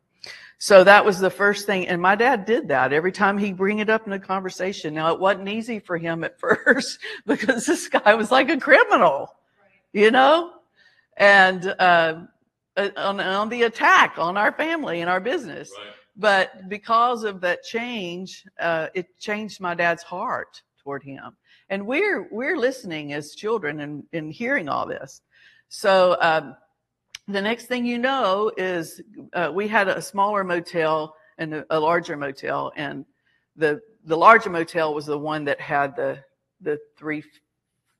So 0.62 0.84
that 0.84 1.04
was 1.04 1.18
the 1.18 1.28
first 1.28 1.66
thing. 1.66 1.88
And 1.88 2.00
my 2.00 2.14
dad 2.14 2.44
did 2.44 2.68
that 2.68 2.92
every 2.92 3.10
time 3.10 3.36
he 3.36 3.52
bring 3.52 3.80
it 3.80 3.90
up 3.90 4.06
in 4.06 4.12
a 4.12 4.18
conversation. 4.20 4.94
Now 4.94 5.12
it 5.12 5.18
wasn't 5.18 5.48
easy 5.48 5.80
for 5.80 5.98
him 5.98 6.22
at 6.22 6.38
first 6.38 7.00
because 7.26 7.66
this 7.66 7.88
guy 7.88 8.14
was 8.14 8.30
like 8.30 8.48
a 8.48 8.56
criminal, 8.56 9.34
you 9.92 10.12
know, 10.12 10.52
and, 11.16 11.66
uh, 11.66 12.20
on, 12.76 13.18
on 13.18 13.48
the 13.48 13.64
attack 13.64 14.18
on 14.18 14.36
our 14.36 14.52
family 14.52 15.00
and 15.00 15.10
our 15.10 15.18
business. 15.18 15.72
Right. 15.76 15.94
But 16.16 16.68
because 16.68 17.24
of 17.24 17.40
that 17.40 17.64
change, 17.64 18.44
uh, 18.60 18.86
it 18.94 19.18
changed 19.18 19.60
my 19.60 19.74
dad's 19.74 20.04
heart 20.04 20.62
toward 20.84 21.02
him. 21.02 21.36
And 21.70 21.88
we're, 21.88 22.28
we're 22.30 22.56
listening 22.56 23.14
as 23.14 23.34
children 23.34 23.80
and, 23.80 24.04
and 24.12 24.32
hearing 24.32 24.68
all 24.68 24.86
this. 24.86 25.22
So, 25.70 26.16
um, 26.20 26.54
the 27.28 27.40
next 27.40 27.66
thing 27.66 27.84
you 27.84 27.98
know 27.98 28.50
is 28.56 29.00
uh, 29.32 29.50
we 29.52 29.68
had 29.68 29.88
a 29.88 30.02
smaller 30.02 30.42
motel 30.42 31.14
and 31.38 31.54
a, 31.54 31.66
a, 31.70 31.78
larger 31.78 32.16
motel, 32.16 32.72
and 32.76 33.04
the 33.56 33.80
the 34.04 34.16
larger 34.16 34.50
motel 34.50 34.94
was 34.94 35.06
the 35.06 35.18
one 35.18 35.44
that 35.44 35.60
had 35.60 35.94
the 35.94 36.18
the 36.60 36.78
three 36.96 37.22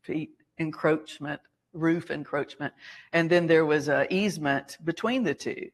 feet 0.02 0.30
encroachment 0.58 1.40
roof 1.72 2.10
encroachment, 2.10 2.72
and 3.12 3.30
then 3.30 3.46
there 3.46 3.64
was 3.64 3.88
a 3.88 4.12
easement 4.12 4.78
between 4.84 5.22
the 5.22 5.34
two. 5.34 5.70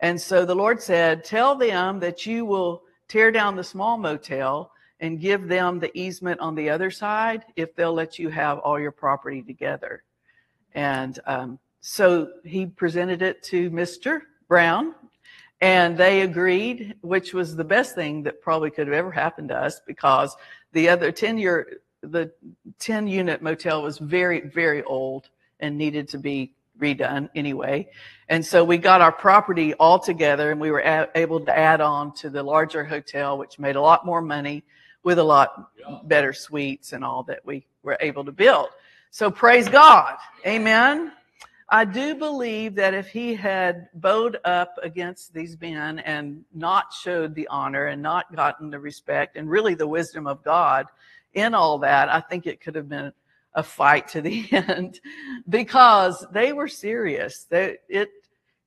And 0.00 0.20
so 0.20 0.44
the 0.44 0.54
Lord 0.54 0.82
said, 0.82 1.24
"Tell 1.24 1.54
them 1.54 2.00
that 2.00 2.26
you 2.26 2.44
will 2.44 2.82
tear 3.06 3.30
down 3.30 3.56
the 3.56 3.64
small 3.64 3.96
motel." 3.96 4.72
And 5.00 5.20
give 5.20 5.46
them 5.46 5.78
the 5.78 5.96
easement 5.96 6.40
on 6.40 6.56
the 6.56 6.68
other 6.68 6.90
side 6.90 7.44
if 7.54 7.72
they'll 7.76 7.94
let 7.94 8.18
you 8.18 8.30
have 8.30 8.58
all 8.58 8.80
your 8.80 8.90
property 8.90 9.42
together. 9.42 10.02
And 10.74 11.16
um, 11.24 11.60
so 11.80 12.30
he 12.44 12.66
presented 12.66 13.22
it 13.22 13.42
to 13.44 13.70
Mr. 13.70 14.22
Brown, 14.48 14.94
and 15.60 15.96
they 15.96 16.22
agreed, 16.22 16.94
which 17.00 17.34
was 17.34 17.56
the 17.56 17.64
best 17.64 17.94
thing 17.94 18.22
that 18.24 18.40
probably 18.40 18.70
could 18.70 18.86
have 18.86 18.94
ever 18.94 19.10
happened 19.10 19.48
to 19.48 19.56
us 19.56 19.80
because 19.86 20.36
the 20.72 20.88
other 20.88 21.10
10 21.10 21.38
year, 21.38 21.80
the 22.02 22.30
10 22.78 23.08
unit 23.08 23.42
motel 23.42 23.82
was 23.82 23.98
very, 23.98 24.40
very 24.40 24.82
old 24.84 25.28
and 25.60 25.76
needed 25.76 26.08
to 26.08 26.18
be 26.18 26.52
redone 26.78 27.28
anyway. 27.34 27.88
And 28.28 28.44
so 28.44 28.64
we 28.64 28.78
got 28.78 29.00
our 29.00 29.10
property 29.10 29.74
all 29.74 29.98
together 29.98 30.52
and 30.52 30.60
we 30.60 30.70
were 30.70 30.80
a- 30.80 31.08
able 31.14 31.40
to 31.40 31.56
add 31.56 31.80
on 31.80 32.14
to 32.16 32.30
the 32.30 32.42
larger 32.42 32.84
hotel, 32.84 33.36
which 33.36 33.58
made 33.58 33.74
a 33.76 33.80
lot 33.80 34.06
more 34.06 34.20
money 34.20 34.62
with 35.02 35.18
a 35.18 35.24
lot 35.24 35.70
better 36.04 36.32
suites 36.32 36.92
and 36.92 37.04
all 37.04 37.22
that 37.24 37.44
we 37.44 37.66
were 37.82 37.96
able 38.00 38.24
to 38.24 38.32
build. 38.32 38.68
So 39.10 39.30
praise 39.30 39.68
God. 39.68 40.16
Amen. 40.46 41.12
I 41.70 41.84
do 41.84 42.14
believe 42.14 42.74
that 42.76 42.94
if 42.94 43.08
he 43.08 43.34
had 43.34 43.88
bowed 43.92 44.38
up 44.44 44.76
against 44.82 45.34
these 45.34 45.60
men 45.60 45.98
and 45.98 46.42
not 46.54 46.94
showed 46.94 47.34
the 47.34 47.46
honor 47.48 47.86
and 47.86 48.00
not 48.00 48.34
gotten 48.34 48.70
the 48.70 48.78
respect 48.78 49.36
and 49.36 49.50
really 49.50 49.74
the 49.74 49.86
wisdom 49.86 50.26
of 50.26 50.42
God 50.42 50.86
in 51.34 51.52
all 51.54 51.78
that, 51.80 52.08
I 52.08 52.20
think 52.20 52.46
it 52.46 52.62
could 52.62 52.74
have 52.74 52.88
been 52.88 53.12
a 53.54 53.62
fight 53.62 54.08
to 54.08 54.22
the 54.22 54.46
end 54.52 55.00
because 55.46 56.26
they 56.32 56.54
were 56.54 56.68
serious. 56.68 57.44
They, 57.44 57.76
it, 57.90 58.08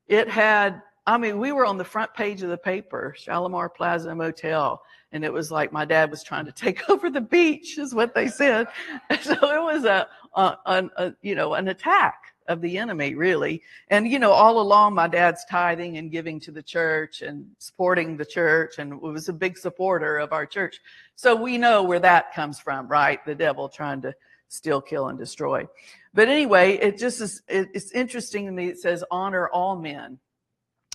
it 0.07 0.29
had, 0.29 0.83
I 1.07 1.17
mean, 1.17 1.39
we 1.39 1.51
were 1.53 1.65
on 1.65 1.77
the 1.77 1.83
front 1.83 2.13
page 2.13 2.43
of 2.43 2.49
the 2.49 2.57
paper, 2.57 3.15
Shalimar 3.17 3.69
Plaza 3.69 4.13
Motel, 4.13 4.79
and 5.11 5.25
it 5.25 5.33
was 5.33 5.49
like 5.49 5.71
my 5.71 5.85
dad 5.85 6.11
was 6.11 6.21
trying 6.21 6.45
to 6.45 6.51
take 6.55 6.87
over 6.87 7.09
the 7.09 7.21
beach, 7.21 7.79
is 7.79 7.95
what 7.95 8.13
they 8.13 8.27
said. 8.27 8.67
So 9.21 9.33
it 9.33 9.63
was 9.63 9.85
a, 9.85 10.07
a, 10.35 10.57
a, 10.65 10.89
a 10.97 11.13
you 11.23 11.33
know, 11.33 11.55
an 11.55 11.67
attack 11.67 12.30
of 12.51 12.61
the 12.61 12.77
enemy, 12.77 13.15
really. 13.15 13.63
And, 13.87 14.07
you 14.07 14.19
know, 14.19 14.31
all 14.31 14.61
along, 14.61 14.93
my 14.93 15.07
dad's 15.07 15.45
tithing 15.45 15.97
and 15.97 16.11
giving 16.11 16.39
to 16.41 16.51
the 16.51 16.61
church 16.61 17.21
and 17.21 17.47
supporting 17.57 18.17
the 18.17 18.25
church 18.25 18.75
and 18.77 19.01
was 19.01 19.29
a 19.29 19.33
big 19.33 19.57
supporter 19.57 20.17
of 20.17 20.33
our 20.33 20.45
church. 20.45 20.79
So 21.15 21.35
we 21.35 21.57
know 21.57 21.83
where 21.83 21.99
that 21.99 22.33
comes 22.33 22.59
from, 22.59 22.87
right? 22.87 23.23
The 23.25 23.35
devil 23.35 23.69
trying 23.69 24.01
to 24.03 24.13
steal, 24.49 24.81
kill, 24.81 25.07
and 25.07 25.17
destroy. 25.17 25.67
But 26.13 26.27
anyway, 26.27 26.73
it 26.73 26.97
just 26.97 27.21
is, 27.21 27.41
it's 27.47 27.91
interesting 27.93 28.45
to 28.45 28.51
me. 28.51 28.67
It 28.67 28.79
says, 28.79 29.03
honor 29.09 29.47
all 29.47 29.75
men. 29.75 30.19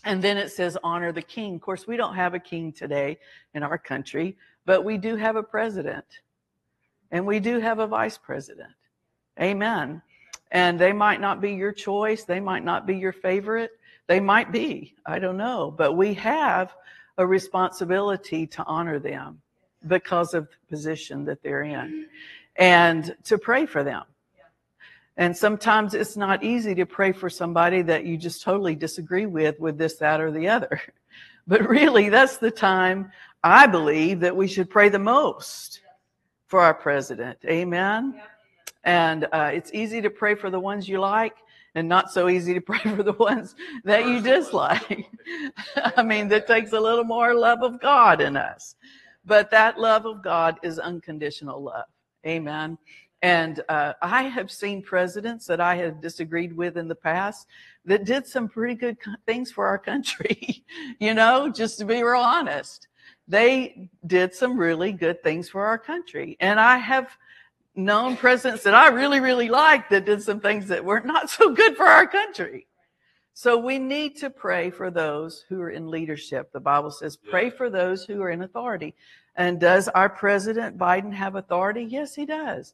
And 0.04 0.22
then 0.22 0.36
it 0.36 0.52
says, 0.52 0.78
honor 0.84 1.10
the 1.10 1.22
king. 1.22 1.56
Of 1.56 1.62
course, 1.62 1.86
we 1.86 1.96
don't 1.96 2.14
have 2.14 2.34
a 2.34 2.38
king 2.38 2.72
today 2.72 3.18
in 3.54 3.62
our 3.62 3.78
country, 3.78 4.36
but 4.64 4.84
we 4.84 4.98
do 4.98 5.16
have 5.16 5.36
a 5.36 5.42
president 5.42 6.04
and 7.10 7.26
we 7.26 7.40
do 7.40 7.58
have 7.60 7.78
a 7.78 7.86
vice 7.86 8.18
president. 8.18 8.70
Amen. 9.40 10.02
And 10.50 10.78
they 10.78 10.92
might 10.92 11.20
not 11.20 11.40
be 11.40 11.52
your 11.52 11.72
choice. 11.72 12.24
They 12.24 12.40
might 12.40 12.64
not 12.64 12.86
be 12.86 12.96
your 12.96 13.12
favorite. 13.12 13.72
They 14.06 14.20
might 14.20 14.52
be. 14.52 14.94
I 15.04 15.18
don't 15.18 15.36
know. 15.36 15.74
But 15.76 15.94
we 15.94 16.14
have 16.14 16.74
a 17.18 17.26
responsibility 17.26 18.46
to 18.46 18.64
honor 18.64 18.98
them 18.98 19.40
because 19.86 20.34
of 20.34 20.48
the 20.48 20.56
position 20.68 21.24
that 21.24 21.42
they're 21.42 21.62
in 21.62 22.06
and 22.56 23.14
to 23.24 23.38
pray 23.38 23.66
for 23.66 23.84
them. 23.84 24.04
And 25.16 25.36
sometimes 25.36 25.94
it's 25.94 26.16
not 26.16 26.44
easy 26.44 26.74
to 26.74 26.84
pray 26.84 27.12
for 27.12 27.30
somebody 27.30 27.82
that 27.82 28.04
you 28.04 28.18
just 28.18 28.42
totally 28.42 28.74
disagree 28.74 29.24
with, 29.24 29.58
with 29.58 29.78
this, 29.78 29.96
that, 29.96 30.20
or 30.20 30.30
the 30.30 30.48
other. 30.48 30.80
But 31.48 31.68
really, 31.68 32.08
that's 32.08 32.38
the 32.38 32.50
time 32.50 33.12
I 33.44 33.68
believe 33.68 34.18
that 34.18 34.34
we 34.34 34.48
should 34.48 34.68
pray 34.68 34.88
the 34.88 34.98
most 34.98 35.80
for 36.48 36.60
our 36.60 36.74
president. 36.74 37.38
Amen. 37.44 38.20
And 38.86 39.26
uh, 39.32 39.50
it's 39.52 39.72
easy 39.74 40.00
to 40.00 40.10
pray 40.10 40.36
for 40.36 40.48
the 40.48 40.60
ones 40.60 40.88
you 40.88 41.00
like 41.00 41.36
and 41.74 41.88
not 41.88 42.10
so 42.10 42.28
easy 42.28 42.54
to 42.54 42.60
pray 42.62 42.78
for 42.78 43.02
the 43.02 43.12
ones 43.12 43.54
that 43.84 44.06
you 44.06 44.22
dislike. 44.22 45.10
I 45.96 46.02
mean, 46.02 46.28
that 46.28 46.46
takes 46.48 46.72
a 46.72 46.80
little 46.80 47.04
more 47.04 47.34
love 47.34 47.62
of 47.62 47.80
God 47.80 48.20
in 48.22 48.36
us. 48.36 48.76
But 49.24 49.50
that 49.50 49.78
love 49.78 50.06
of 50.06 50.22
God 50.22 50.58
is 50.62 50.78
unconditional 50.78 51.60
love. 51.60 51.86
Amen. 52.24 52.78
And 53.22 53.60
uh, 53.68 53.94
I 54.00 54.24
have 54.24 54.50
seen 54.50 54.82
presidents 54.82 55.46
that 55.46 55.60
I 55.60 55.74
have 55.76 56.00
disagreed 56.00 56.56
with 56.56 56.76
in 56.76 56.86
the 56.86 56.94
past 56.94 57.48
that 57.84 58.04
did 58.04 58.26
some 58.26 58.48
pretty 58.48 58.74
good 58.74 58.98
things 59.26 59.50
for 59.50 59.66
our 59.66 59.78
country. 59.78 60.64
you 61.00 61.12
know, 61.12 61.50
just 61.50 61.78
to 61.78 61.84
be 61.84 62.02
real 62.02 62.20
honest, 62.20 62.86
they 63.26 63.88
did 64.06 64.32
some 64.32 64.56
really 64.56 64.92
good 64.92 65.22
things 65.24 65.48
for 65.48 65.66
our 65.66 65.78
country. 65.78 66.36
And 66.38 66.60
I 66.60 66.76
have 66.78 67.16
known 67.76 68.16
presidents 68.16 68.64
that 68.64 68.74
I 68.74 68.88
really, 68.88 69.20
really 69.20 69.48
liked 69.48 69.90
that 69.90 70.06
did 70.06 70.22
some 70.22 70.40
things 70.40 70.66
that 70.68 70.84
were 70.84 71.00
not 71.00 71.30
so 71.30 71.52
good 71.52 71.76
for 71.76 71.86
our 71.86 72.06
country. 72.06 72.66
So 73.34 73.58
we 73.58 73.78
need 73.78 74.16
to 74.16 74.30
pray 74.30 74.70
for 74.70 74.90
those 74.90 75.44
who 75.48 75.60
are 75.60 75.70
in 75.70 75.90
leadership. 75.90 76.50
The 76.52 76.60
Bible 76.60 76.90
says, 76.90 77.16
pray 77.16 77.50
for 77.50 77.68
those 77.68 78.04
who 78.04 78.22
are 78.22 78.30
in 78.30 78.42
authority. 78.42 78.94
And 79.36 79.60
does 79.60 79.88
our 79.88 80.08
President 80.08 80.78
Biden 80.78 81.12
have 81.12 81.34
authority? 81.34 81.84
Yes, 81.84 82.14
he 82.14 82.24
does. 82.24 82.72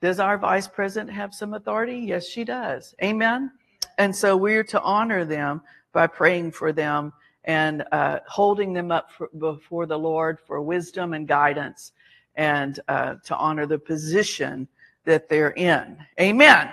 Does 0.00 0.18
our 0.18 0.38
Vice 0.38 0.66
President 0.66 1.10
have 1.10 1.34
some 1.34 1.52
authority? 1.52 1.98
Yes, 1.98 2.26
she 2.26 2.42
does. 2.42 2.94
Amen. 3.02 3.52
And 3.98 4.16
so 4.16 4.34
we're 4.34 4.64
to 4.64 4.80
honor 4.80 5.26
them 5.26 5.60
by 5.92 6.06
praying 6.06 6.52
for 6.52 6.72
them 6.72 7.12
and 7.44 7.84
uh, 7.92 8.20
holding 8.26 8.72
them 8.72 8.90
up 8.90 9.12
for, 9.12 9.28
before 9.38 9.84
the 9.84 9.98
Lord 9.98 10.38
for 10.46 10.62
wisdom 10.62 11.12
and 11.12 11.28
guidance 11.28 11.92
and 12.34 12.80
uh, 12.88 13.16
to 13.24 13.36
honor 13.36 13.66
the 13.66 13.78
position 13.78 14.68
that 15.04 15.28
they're 15.28 15.50
in. 15.50 15.98
Amen. 16.20 16.72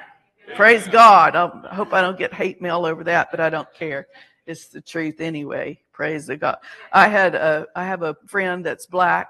Praise 0.55 0.87
God. 0.87 1.35
I 1.35 1.73
hope 1.73 1.93
I 1.93 2.01
don't 2.01 2.17
get 2.17 2.33
hate 2.33 2.61
mail 2.61 2.85
over 2.85 3.03
that, 3.03 3.29
but 3.31 3.39
I 3.39 3.49
don't 3.49 3.71
care. 3.73 4.07
It's 4.45 4.67
the 4.67 4.81
truth 4.81 5.21
anyway. 5.21 5.79
Praise 5.91 6.27
the 6.27 6.37
God. 6.37 6.57
I 6.91 7.07
had 7.07 7.35
a, 7.35 7.67
I 7.75 7.85
have 7.85 8.03
a 8.03 8.15
friend 8.25 8.65
that's 8.65 8.85
black. 8.85 9.29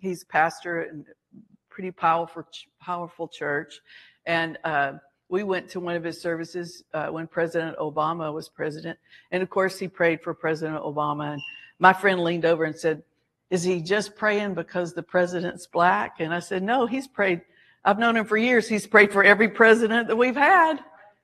He's 0.00 0.24
pastor 0.24 0.82
in 0.82 1.04
pretty 1.68 1.90
powerful, 1.90 2.44
powerful 2.80 3.28
church. 3.28 3.80
And, 4.26 4.58
uh, 4.64 4.94
we 5.28 5.42
went 5.42 5.68
to 5.70 5.80
one 5.80 5.94
of 5.94 6.04
his 6.04 6.20
services 6.20 6.84
uh, 6.94 7.08
when 7.08 7.26
President 7.26 7.76
Obama 7.76 8.32
was 8.32 8.48
president. 8.48 8.98
And 9.30 9.42
of 9.42 9.50
course, 9.50 9.78
he 9.78 9.86
prayed 9.86 10.22
for 10.22 10.32
President 10.32 10.82
Obama. 10.82 11.34
And 11.34 11.42
my 11.78 11.92
friend 11.92 12.24
leaned 12.24 12.44
over 12.44 12.64
and 12.64 12.74
said, 12.74 13.02
is 13.50 13.62
he 13.62 13.80
just 13.80 14.14
praying 14.16 14.54
because 14.54 14.92
the 14.92 15.02
president's 15.02 15.66
black? 15.66 16.20
And 16.20 16.34
I 16.34 16.40
said, 16.40 16.62
no, 16.62 16.86
he's 16.86 17.08
prayed. 17.08 17.40
I've 17.84 17.98
known 17.98 18.16
him 18.16 18.26
for 18.26 18.36
years. 18.36 18.68
He's 18.68 18.86
prayed 18.86 19.12
for 19.12 19.24
every 19.24 19.48
president 19.48 20.08
that 20.08 20.16
we've 20.16 20.36
had. 20.36 20.80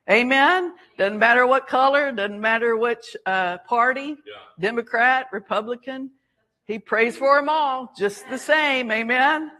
Amen. 0.09 0.73
Doesn't 0.97 1.19
matter 1.19 1.47
what 1.47 1.67
color, 1.67 2.11
doesn't 2.11 2.39
matter 2.39 2.77
which 2.77 3.15
uh, 3.25 3.57
party, 3.59 4.09
yeah. 4.09 4.15
Democrat, 4.59 5.27
Republican. 5.31 6.11
He 6.65 6.79
prays 6.79 7.17
for 7.17 7.37
them 7.37 7.49
all 7.49 7.91
just 7.97 8.27
the 8.29 8.37
same. 8.37 8.91
Amen. 8.91 9.51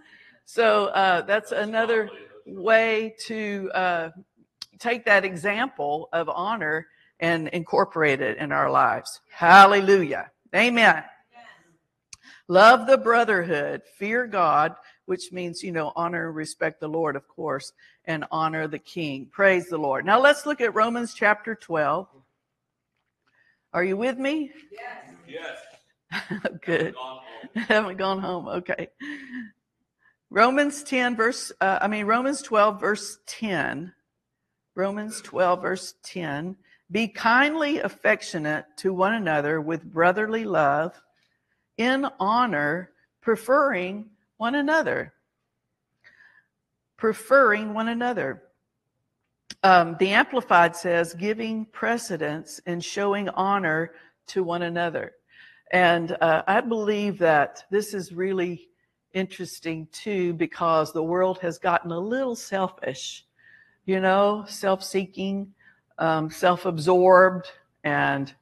So 0.45 0.87
uh, 0.87 1.21
that's 1.21 1.51
another 1.51 2.09
way 2.45 3.15
to 3.25 3.71
uh, 3.73 4.09
take 4.79 5.05
that 5.05 5.25
example 5.25 6.09
of 6.13 6.29
honor 6.29 6.87
and 7.19 7.47
incorporate 7.49 8.21
it 8.21 8.37
in 8.37 8.51
our 8.51 8.69
lives. 8.69 9.21
Hallelujah. 9.31 10.29
Amen. 10.55 11.03
Love 12.47 12.85
the 12.87 12.97
brotherhood, 12.97 13.81
fear 13.97 14.27
God, 14.27 14.75
which 15.05 15.31
means, 15.31 15.63
you 15.63 15.71
know, 15.71 15.91
honor 15.95 16.27
and 16.27 16.35
respect 16.35 16.79
the 16.79 16.87
Lord, 16.87 17.15
of 17.15 17.27
course, 17.27 17.73
and 18.05 18.25
honor 18.31 18.67
the 18.67 18.79
king. 18.79 19.27
Praise 19.31 19.67
the 19.67 19.77
Lord. 19.77 20.05
Now 20.05 20.19
let's 20.19 20.45
look 20.45 20.61
at 20.61 20.75
Romans 20.75 21.13
chapter 21.13 21.55
12. 21.55 22.07
Are 23.73 23.83
you 23.83 23.97
with 23.97 24.17
me? 24.17 24.51
Yes. 24.71 25.57
Yes. 26.11 26.39
Good. 26.61 26.93
Gone. 26.93 27.19
Haven't 27.55 27.97
gone 27.97 28.19
home. 28.19 28.47
Okay. 28.47 28.89
Romans 30.29 30.83
10 30.83 31.15
verse, 31.15 31.51
uh, 31.61 31.79
I 31.81 31.87
mean, 31.87 32.05
Romans 32.05 32.41
12 32.41 32.79
verse 32.79 33.19
10. 33.25 33.93
Romans 34.75 35.21
12 35.21 35.61
verse 35.61 35.93
10. 36.03 36.55
Be 36.91 37.07
kindly 37.07 37.79
affectionate 37.79 38.65
to 38.77 38.93
one 38.93 39.13
another 39.13 39.59
with 39.59 39.83
brotherly 39.83 40.45
love, 40.45 41.01
in 41.77 42.07
honor, 42.19 42.91
preferring 43.21 44.05
one 44.37 44.55
another. 44.55 45.13
Preferring 46.97 47.73
one 47.73 47.89
another. 47.89 48.43
Um, 49.63 49.95
the 49.99 50.09
Amplified 50.09 50.75
says, 50.75 51.13
giving 51.13 51.65
precedence 51.65 52.61
and 52.65 52.83
showing 52.83 53.29
honor 53.29 53.93
to 54.27 54.43
one 54.43 54.61
another. 54.61 55.13
And 55.71 56.15
uh, 56.21 56.43
I 56.47 56.61
believe 56.61 57.17
that 57.19 57.63
this 57.71 57.93
is 57.93 58.13
really 58.13 58.69
interesting 59.13 59.87
too, 59.91 60.33
because 60.33 60.93
the 60.93 61.03
world 61.03 61.39
has 61.39 61.57
gotten 61.57 61.91
a 61.91 61.99
little 61.99 62.35
selfish, 62.35 63.25
you 63.85 63.99
know, 63.99 64.45
self 64.47 64.83
seeking, 64.83 65.53
um, 65.97 66.29
self 66.29 66.65
absorbed, 66.65 67.47
and 67.83 68.33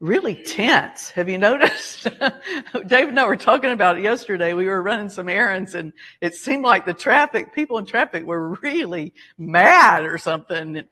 really 0.00 0.34
tense. 0.34 1.10
Have 1.10 1.28
you 1.28 1.38
noticed? 1.38 2.04
Dave 2.86 3.08
and 3.08 3.20
I 3.20 3.26
were 3.26 3.36
talking 3.36 3.70
about 3.70 3.98
it 3.98 4.02
yesterday. 4.02 4.54
We 4.54 4.66
were 4.66 4.82
running 4.82 5.10
some 5.10 5.28
errands 5.28 5.74
and 5.74 5.92
it 6.20 6.34
seemed 6.34 6.64
like 6.64 6.86
the 6.86 6.94
traffic, 6.94 7.54
people 7.54 7.78
in 7.78 7.84
traffic 7.84 8.24
were 8.24 8.54
really 8.62 9.12
mad 9.38 10.04
or 10.04 10.16
something. 10.16 10.82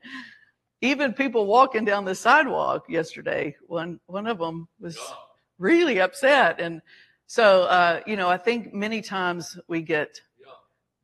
Even 0.82 1.14
people 1.14 1.46
walking 1.46 1.84
down 1.84 2.04
the 2.04 2.14
sidewalk 2.14 2.84
yesterday, 2.88 3.56
one, 3.66 3.98
one 4.06 4.26
of 4.26 4.38
them 4.38 4.68
was 4.78 4.98
really 5.58 6.00
upset. 6.00 6.60
And 6.60 6.82
so, 7.26 7.62
uh, 7.62 8.00
you 8.06 8.16
know, 8.16 8.28
I 8.28 8.36
think 8.36 8.74
many 8.74 9.00
times 9.00 9.58
we 9.68 9.82
get, 9.82 10.20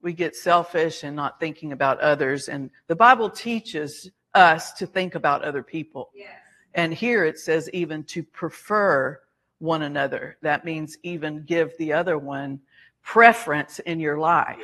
we 0.03 0.13
get 0.13 0.37
selfish 0.37 1.03
and 1.03 1.17
not 1.17 1.41
thinking 1.41 1.73
about 1.73 2.01
others. 2.01 2.49
And 2.49 2.71
the 2.87 2.97
Bible 2.97 3.31
teaches 3.31 4.11
us 4.35 4.75
to 4.75 4.87
think 4.87 5.15
about 5.15 5.43
other 5.43 5.63
people. 5.63 6.11
Yes. 6.15 6.44
And 6.75 6.93
here 6.93 7.25
it 7.25 7.38
says 7.38 7.71
even 7.73 8.04
to 8.04 8.23
prefer 8.23 9.21
one 9.59 9.83
another. 9.83 10.37
That 10.43 10.64
means 10.64 10.99
even 11.02 11.45
give 11.45 11.76
the 11.78 11.93
other 11.93 12.19
one 12.19 12.61
preference 13.02 13.78
in 13.81 14.00
your 14.00 14.19
life. 14.19 14.59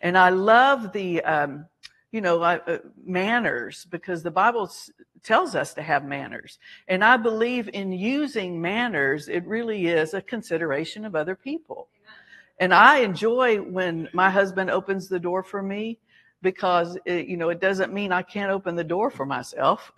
And 0.00 0.16
I 0.16 0.30
love 0.30 0.92
the, 0.92 1.22
um, 1.24 1.66
you 2.12 2.20
know, 2.20 2.42
uh, 2.42 2.78
manners 3.04 3.86
because 3.90 4.22
the 4.22 4.30
Bible 4.30 4.64
s- 4.64 4.90
tells 5.22 5.54
us 5.54 5.74
to 5.74 5.82
have 5.82 6.04
manners. 6.04 6.58
And 6.88 7.04
I 7.04 7.16
believe 7.16 7.68
in 7.72 7.92
using 7.92 8.60
manners, 8.60 9.28
it 9.28 9.44
really 9.46 9.86
is 9.88 10.14
a 10.14 10.22
consideration 10.22 11.04
of 11.04 11.14
other 11.14 11.34
people. 11.34 11.88
And 12.60 12.74
I 12.74 12.98
enjoy 12.98 13.58
when 13.58 14.08
my 14.12 14.30
husband 14.30 14.70
opens 14.70 15.08
the 15.08 15.20
door 15.20 15.42
for 15.42 15.62
me 15.62 15.98
because 16.42 16.96
it, 17.04 17.26
you 17.26 17.36
know 17.36 17.48
it 17.48 17.60
doesn't 17.60 17.92
mean 17.92 18.12
I 18.12 18.22
can't 18.22 18.50
open 18.50 18.76
the 18.76 18.84
door 18.84 19.10
for 19.10 19.26
myself. 19.26 19.92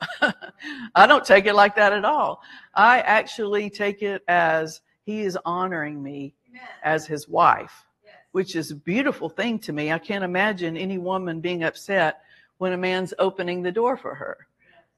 I 0.94 1.06
don't 1.06 1.24
take 1.24 1.46
it 1.46 1.54
like 1.54 1.76
that 1.76 1.92
at 1.92 2.04
all. 2.04 2.42
I 2.74 3.00
actually 3.00 3.70
take 3.70 4.02
it 4.02 4.22
as 4.28 4.80
he 5.04 5.20
is 5.20 5.38
honoring 5.44 6.02
me 6.02 6.34
Amen. 6.50 6.62
as 6.82 7.06
his 7.06 7.28
wife, 7.28 7.84
Yes. 8.04 8.14
which 8.32 8.56
is 8.56 8.70
a 8.70 8.76
beautiful 8.76 9.28
thing 9.28 9.58
to 9.60 9.72
me. 9.72 9.92
I 9.92 9.98
can't 9.98 10.24
imagine 10.24 10.76
any 10.76 10.98
woman 10.98 11.40
being 11.40 11.64
upset 11.64 12.22
when 12.58 12.72
a 12.72 12.76
man's 12.78 13.14
opening 13.18 13.62
the 13.62 13.72
door 13.72 13.96
for 13.96 14.14
her 14.14 14.46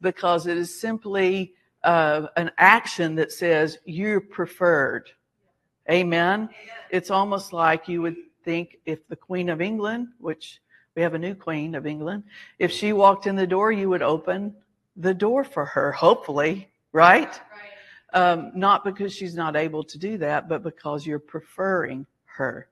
because 0.01 0.47
it 0.47 0.57
is 0.57 0.81
simply 0.81 1.55
uh, 1.85 2.27
an 2.37 2.51
action 2.59 3.15
that 3.17 3.33
says 3.33 3.79
you're 3.85 4.21
preferred. 4.21 5.11
Amen. 5.91 6.41
Amen. 6.43 6.51
It's 6.91 7.11
almost 7.11 7.53
like 7.53 7.89
you 7.89 8.03
would 8.03 8.17
think 8.45 8.79
if 8.87 9.07
the 9.09 9.17
Queen 9.17 9.49
of 9.49 9.61
England, 9.61 10.09
which 10.19 10.61
we 10.95 11.03
have 11.03 11.15
a 11.15 11.19
new 11.19 11.35
Queen 11.35 11.75
of 11.75 11.87
England, 11.87 12.25
if 12.59 12.71
she 12.71 12.93
walked 12.93 13.27
in 13.27 13.37
the 13.37 13.47
door, 13.47 13.73
you 13.73 13.89
would 13.89 14.03
open 14.03 14.55
the 14.97 15.15
door 15.15 15.43
for 15.45 15.65
her, 15.65 15.93
hopefully, 15.93 16.69
right? 16.93 17.31
Right. 17.31 17.41
Um, 18.15 18.53
not 18.55 18.85
because 18.85 19.15
she's 19.15 19.35
not 19.35 19.57
able 19.57 19.85
to 19.85 19.99
do 19.99 20.19
that, 20.19 20.49
but 20.49 20.63
because 20.63 21.07
you're 21.07 21.19
preferring 21.19 22.07
her. 22.25 22.69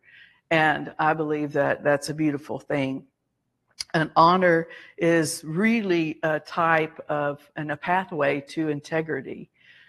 And 0.51 0.93
I 0.99 1.15
believe 1.15 1.53
that 1.55 1.83
that's 1.83 2.11
a 2.11 2.15
beautiful 2.15 2.59
thing. 2.59 3.07
An 3.95 4.11
honor 4.17 4.69
is 4.99 5.43
really 5.45 6.19
a 6.23 6.41
type 6.41 7.01
of 7.09 7.51
and 7.57 7.73
a 7.73 7.77
pathway 7.77 8.41
to 8.49 8.69
integrity. 8.69 9.49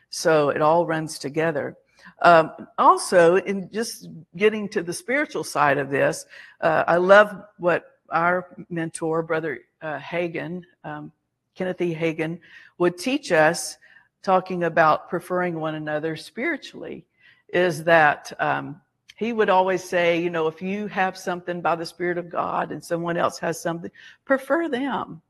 So 0.10 0.50
it 0.50 0.62
all 0.62 0.86
runs 0.86 1.20
together. 1.20 1.76
Um, 2.22 2.52
also, 2.78 3.38
in 3.38 3.70
just 3.72 4.08
getting 4.36 4.70
to 4.70 4.84
the 4.84 4.94
spiritual 4.94 5.44
side 5.44 5.78
of 5.78 5.90
this, 5.90 6.26
uh, 6.62 6.84
I 6.88 6.98
love 6.98 7.44
what 7.58 7.91
our 8.12 8.48
mentor, 8.70 9.24
Brother 9.24 9.62
uh, 9.82 9.98
Hagin, 10.00 10.64
um, 10.84 11.12
Kenneth 11.56 11.82
E. 11.82 11.94
Hagin, 11.94 12.40
would 12.78 12.98
teach 12.98 13.32
us, 13.32 13.78
talking 14.24 14.64
about 14.64 15.10
preferring 15.10 15.60
one 15.60 15.76
another 15.76 16.16
spiritually, 16.16 17.06
is 17.54 17.84
that 17.84 18.32
um, 18.40 18.80
he 19.16 19.34
would 19.34 19.50
always 19.50 19.84
say, 19.84 20.22
you 20.22 20.30
know, 20.30 20.48
if 20.48 20.62
you 20.62 20.88
have 20.88 21.18
something 21.18 21.62
by 21.62 21.76
the 21.76 21.86
Spirit 21.86 22.18
of 22.18 22.30
God 22.30 22.72
and 22.72 22.84
someone 22.84 23.18
else 23.18 23.40
has 23.40 23.62
something, 23.62 23.92
prefer 24.26 24.70
them, 24.70 25.22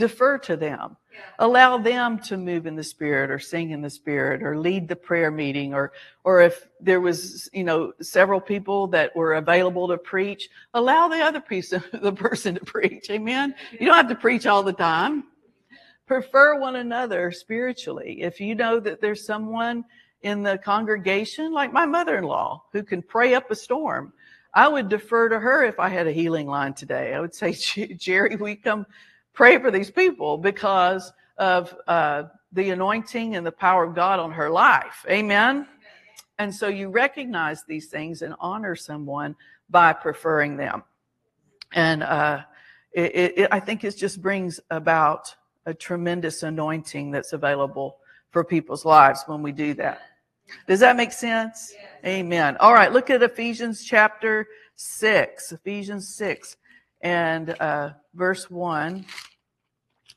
defer 0.00 0.38
to 0.38 0.56
them. 0.56 0.96
Yeah. 1.12 1.46
allow 1.46 1.76
them 1.76 2.20
to 2.20 2.36
move 2.36 2.66
in 2.66 2.76
the 2.76 2.84
spirit 2.84 3.32
or 3.32 3.38
sing 3.40 3.72
in 3.72 3.82
the 3.82 3.90
spirit 3.90 4.44
or 4.44 4.56
lead 4.56 4.86
the 4.86 4.94
prayer 4.94 5.32
meeting 5.32 5.74
or 5.74 5.92
or 6.22 6.40
if 6.40 6.68
there 6.80 7.00
was 7.00 7.50
you 7.52 7.64
know 7.64 7.92
several 8.00 8.40
people 8.40 8.86
that 8.86 9.14
were 9.16 9.34
available 9.34 9.88
to 9.88 9.98
preach 9.98 10.48
allow 10.74 11.08
the 11.08 11.18
other 11.18 11.40
person 11.40 11.82
the 12.08 12.12
person 12.12 12.54
to 12.54 12.64
preach. 12.64 13.10
Amen? 13.10 13.54
You 13.72 13.86
don't 13.86 13.96
have 13.96 14.08
to 14.08 14.14
preach 14.14 14.46
all 14.46 14.62
the 14.62 14.72
time. 14.72 15.24
Prefer 16.06 16.58
one 16.60 16.76
another 16.76 17.32
spiritually. 17.32 18.22
If 18.22 18.40
you 18.40 18.54
know 18.54 18.78
that 18.80 19.00
there's 19.00 19.24
someone 19.26 19.84
in 20.22 20.42
the 20.42 20.58
congregation 20.58 21.52
like 21.52 21.72
my 21.72 21.86
mother-in-law 21.86 22.62
who 22.72 22.82
can 22.82 23.02
pray 23.02 23.34
up 23.34 23.50
a 23.50 23.54
storm 23.54 24.12
i 24.52 24.68
would 24.68 24.88
defer 24.88 25.28
to 25.30 25.38
her 25.40 25.64
if 25.64 25.80
i 25.80 25.88
had 25.88 26.06
a 26.06 26.12
healing 26.12 26.46
line 26.46 26.74
today. 26.74 27.14
I 27.14 27.20
would 27.20 27.34
say 27.34 27.52
jerry 28.06 28.36
we 28.36 28.54
come 28.56 28.84
pray 29.32 29.58
for 29.58 29.70
these 29.70 29.90
people 29.90 30.38
because 30.38 31.12
of 31.38 31.74
uh, 31.88 32.24
the 32.52 32.70
anointing 32.70 33.36
and 33.36 33.46
the 33.46 33.52
power 33.52 33.84
of 33.84 33.94
God 33.94 34.20
on 34.20 34.32
her 34.32 34.50
life. 34.50 35.04
Amen. 35.08 35.66
And 36.38 36.54
so 36.54 36.68
you 36.68 36.88
recognize 36.88 37.64
these 37.64 37.88
things 37.88 38.22
and 38.22 38.34
honor 38.40 38.74
someone 38.74 39.36
by 39.68 39.92
preferring 39.92 40.56
them. 40.56 40.82
And 41.72 42.02
uh, 42.02 42.42
it, 42.92 43.38
it, 43.38 43.48
I 43.52 43.60
think 43.60 43.84
it 43.84 43.96
just 43.96 44.20
brings 44.20 44.58
about 44.70 45.34
a 45.66 45.74
tremendous 45.74 46.42
anointing 46.42 47.10
that's 47.10 47.32
available 47.32 47.98
for 48.30 48.42
people's 48.44 48.84
lives 48.84 49.22
when 49.26 49.42
we 49.42 49.52
do 49.52 49.74
that. 49.74 50.00
Does 50.66 50.80
that 50.80 50.96
make 50.96 51.12
sense? 51.12 51.72
Yes. 51.74 51.88
Amen. 52.04 52.56
All 52.58 52.74
right, 52.74 52.92
look 52.92 53.10
at 53.10 53.22
Ephesians 53.22 53.84
chapter 53.84 54.48
6. 54.76 55.52
Ephesians 55.52 56.08
6 56.14 56.56
and 57.00 57.50
uh, 57.60 57.90
verse 58.14 58.50
1. 58.50 59.04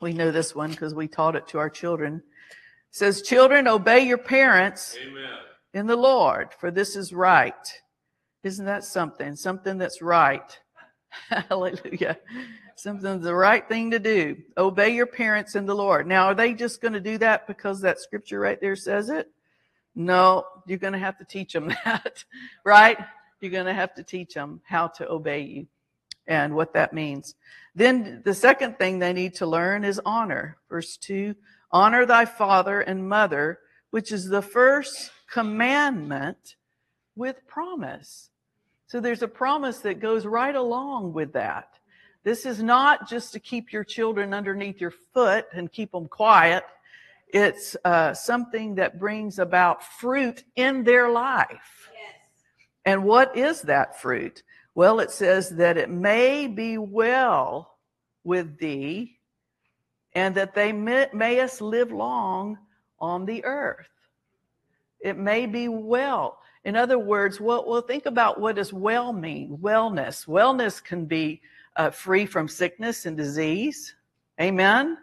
We 0.02 0.14
know 0.14 0.32
this 0.32 0.54
one 0.54 0.72
because 0.72 0.94
we 0.94 1.08
taught 1.08 1.36
it 1.36 1.48
to 1.50 1.60
our 1.60 1.70
children. 1.70 2.16
It 2.16 2.54
says, 2.92 3.22
Children, 3.22 3.68
obey 3.68 4.06
your 4.06 4.18
parents 4.18 4.98
Amen. 5.02 5.30
in 5.74 5.88
the 5.88 5.96
Lord, 5.96 6.54
for 6.60 6.72
this 6.72 6.96
is 6.96 7.14
right. 7.14 7.54
Isn't 8.44 8.66
that 8.66 8.84
something? 8.84 9.36
Something 9.36 9.78
that's 9.78 10.02
right. 10.02 10.58
Hallelujah. 11.30 12.18
Something 12.76 13.22
the 13.22 13.34
right 13.34 13.68
thing 13.68 13.92
to 13.92 14.00
do. 14.00 14.36
Obey 14.58 14.90
your 14.90 15.06
parents 15.06 15.56
in 15.56 15.66
the 15.66 15.76
Lord. 15.76 16.08
Now, 16.08 16.26
are 16.26 16.36
they 16.36 16.54
just 16.54 16.82
going 16.82 16.94
to 16.94 17.00
do 17.00 17.18
that 17.20 17.48
because 17.48 17.80
that 17.82 18.00
scripture 18.00 18.40
right 18.40 18.60
there 18.60 18.76
says 18.76 19.10
it? 19.10 19.28
No, 19.96 20.44
you're 20.66 20.80
going 20.80 20.94
to 20.94 21.00
have 21.00 21.18
to 21.20 21.26
teach 21.26 21.54
them 21.54 21.70
that, 21.86 22.26
right? 22.66 22.98
You're 23.40 23.52
going 23.52 23.68
to 23.68 23.74
have 23.74 23.94
to 23.96 24.04
teach 24.04 24.34
them 24.34 24.60
how 24.66 24.88
to 24.88 25.10
obey 25.10 25.42
you 25.42 25.68
and 26.28 26.56
what 26.56 26.74
that 26.74 26.94
means. 26.94 27.36
Then 27.76 28.22
the 28.24 28.34
second 28.34 28.78
thing 28.78 29.00
they 29.00 29.14
need 29.14 29.36
to 29.36 29.46
learn 29.46 29.84
is 29.84 30.00
honor. 30.06 30.58
Verse 30.70 30.98
2 30.98 31.36
Honor 31.72 32.06
thy 32.06 32.26
father 32.26 32.82
and 32.82 33.10
mother, 33.10 33.60
which 33.90 34.12
is 34.12 34.30
the 34.30 34.42
first 34.42 35.12
commandment 35.32 36.56
with 37.16 37.48
promise. 37.48 38.30
So 38.88 39.00
there's 39.00 39.24
a 39.24 39.28
promise 39.28 39.80
that 39.80 40.00
goes 40.00 40.26
right 40.26 40.56
along 40.56 41.14
with 41.14 41.34
that. 41.34 41.80
This 42.24 42.46
is 42.46 42.62
not 42.62 43.10
just 43.10 43.34
to 43.34 43.40
keep 43.40 43.74
your 43.74 43.84
children 43.84 44.34
underneath 44.34 44.80
your 44.80 44.94
foot 45.14 45.48
and 45.52 45.72
keep 45.72 45.92
them 45.92 46.08
quiet. 46.08 46.64
It's 47.28 47.76
uh, 47.84 48.14
something 48.14 48.76
that 48.76 49.00
brings 49.00 49.40
about 49.40 49.84
fruit 49.84 50.44
in 50.56 50.84
their 50.84 51.10
life. 51.10 51.90
Yes. 51.92 52.16
And 52.86 53.04
what 53.04 53.36
is 53.36 53.64
that 53.64 54.00
fruit? 54.00 54.44
Well, 54.76 55.00
it 55.00 55.12
says 55.12 55.50
that 55.52 55.78
it 55.78 55.90
may 55.90 56.48
be 56.48 56.78
well 56.78 57.78
with 58.24 58.58
thee 58.58 59.20
and 60.14 60.34
that 60.36 60.56
they 60.56 60.72
may, 60.72 61.08
mayest 61.14 61.62
live 61.62 61.92
long 61.92 62.58
on 63.00 63.26
the 63.26 63.44
earth. 63.46 63.88
It 65.00 65.18
may 65.18 65.46
be 65.46 65.68
well. 65.68 66.40
In 66.66 66.76
other 66.76 66.98
words, 66.98 67.40
well, 67.40 67.66
well 67.68 67.82
think 67.82 68.06
about 68.06 68.40
what 68.40 68.56
does 68.56 68.74
well 68.74 69.14
mean? 69.14 69.58
Wellness. 69.62 70.26
Wellness 70.26 70.84
can 70.84 71.06
be 71.06 71.42
uh, 71.76 71.90
free 71.90 72.26
from 72.26 72.48
sickness 72.48 73.06
and 73.06 73.18
disease. 73.18 73.96
Amen. 74.40 74.98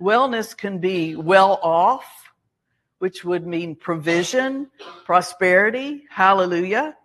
Wellness 0.00 0.56
can 0.56 0.78
be 0.78 1.16
well 1.16 1.58
off, 1.62 2.30
which 2.98 3.24
would 3.24 3.46
mean 3.46 3.74
provision, 3.74 4.70
prosperity. 5.04 6.04
Hallelujah. 6.10 6.96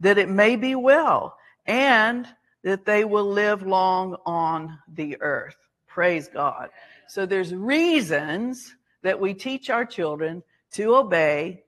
That 0.00 0.18
it 0.18 0.28
may 0.28 0.56
be 0.56 0.74
well 0.74 1.38
and 1.66 2.26
that 2.62 2.84
they 2.84 3.04
will 3.04 3.30
live 3.30 3.66
long 3.66 4.16
on 4.26 4.78
the 4.94 5.16
earth. 5.20 5.56
Praise 5.86 6.28
God. 6.28 6.70
So 7.08 7.24
there's 7.24 7.54
reasons 7.54 8.74
that 9.02 9.20
we 9.20 9.34
teach 9.34 9.70
our 9.70 9.84
children 9.84 10.42
to 10.72 10.96
obey 10.96 11.64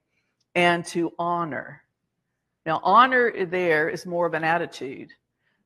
and 0.54 0.84
to 0.86 1.12
honor. 1.18 1.82
Now, 2.66 2.80
honor 2.82 3.46
there 3.46 3.88
is 3.88 4.04
more 4.04 4.26
of 4.26 4.34
an 4.34 4.44
attitude 4.44 5.12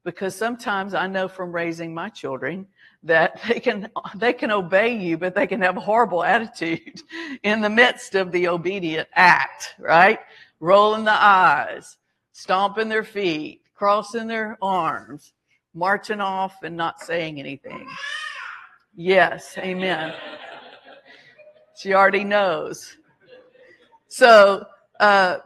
because 0.05 0.37
sometimes 0.37 0.95
I 0.95 1.07
know 1.07 1.29
from 1.29 1.53
raising 1.53 1.95
my 1.95 2.09
children 2.11 2.67
that 3.03 3.41
they 3.49 3.61
can 3.61 3.91
they 4.15 4.33
can 4.33 4.51
obey 4.51 4.97
you, 4.97 5.17
but 5.17 5.35
they 5.35 5.47
can 5.47 5.63
have 5.63 5.77
a 5.77 5.81
horrible 5.81 6.23
attitude 6.23 7.03
in 7.43 7.61
the 7.61 7.71
midst 7.71 8.15
of 8.15 8.33
the 8.33 8.49
obedient 8.49 9.09
act, 9.15 9.75
right? 9.79 10.21
Rolling 10.61 11.05
the 11.05 11.11
eyes, 11.11 11.97
stomping 12.33 12.89
their 12.89 13.05
feet, 13.05 13.62
crossing 13.83 14.29
their 14.29 14.57
arms, 14.63 15.33
marching 15.75 16.21
off 16.21 16.63
and 16.63 16.77
not 16.77 17.01
saying 17.01 17.41
anything. 17.41 17.85
Yes, 18.95 19.59
amen. 19.59 20.15
She 21.77 21.93
already 21.93 22.23
knows. 22.23 22.97
So 24.07 24.65
uh, 25.01 25.39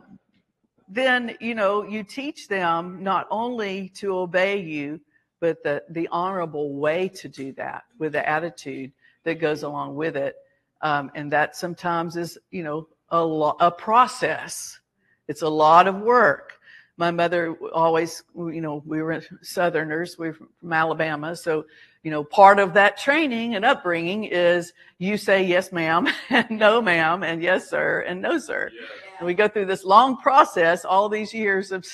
then 0.87 1.35
you 1.41 1.55
know 1.55 1.83
you 1.85 2.03
teach 2.05 2.47
them 2.47 3.03
not 3.03 3.27
only 3.31 3.89
to 4.01 4.15
obey 4.15 4.61
you 4.61 5.01
but 5.41 5.63
the 5.63 5.83
the 5.89 6.07
honorable 6.13 6.75
way 6.75 7.09
to 7.09 7.29
do 7.29 7.55
that 7.55 7.85
with 7.99 8.13
the 8.13 8.29
attitude 8.29 8.93
that 9.25 9.41
goes 9.41 9.63
along 9.63 9.95
with 9.95 10.15
it 10.15 10.37
um, 10.83 11.11
and 11.15 11.33
that 11.33 11.57
sometimes 11.57 12.17
is 12.17 12.37
you 12.51 12.63
know 12.63 12.87
a 13.09 13.25
lo- 13.25 13.57
a 13.61 13.71
process 13.71 14.79
it's 15.27 15.41
a 15.41 15.49
lot 15.49 15.89
of 15.89 16.01
work 16.01 16.56
my 16.97 17.11
mother 17.11 17.55
always 17.73 18.23
you 18.37 18.61
know 18.61 18.83
we 18.87 19.03
were 19.03 19.23
southerners 19.43 20.19
we 20.19 20.29
are 20.29 20.33
from 20.33 20.73
alabama 20.73 21.35
so 21.37 21.65
you 22.03 22.11
know 22.11 22.25
part 22.25 22.59
of 22.59 22.75
that 22.75 22.97
training 22.97 23.55
and 23.55 23.65
upbringing 23.65 24.25
is 24.25 24.73
you 24.99 25.17
say 25.17 25.45
yes 25.45 25.73
ma'am 25.73 26.09
and 26.31 26.51
no 26.51 26.81
ma'am 26.81 27.23
and 27.23 27.43
yes 27.43 27.69
sir 27.69 28.05
and 28.07 28.21
no 28.21 28.39
sir 28.39 28.71
yeah. 28.73 28.87
And 29.19 29.27
we 29.27 29.35
go 29.35 29.49
through 29.49 29.67
this 29.67 29.85
long 29.85 30.19
process, 30.19 30.85
all 30.85 31.09
these 31.09 31.33
years 31.33 31.73
of 31.73 31.87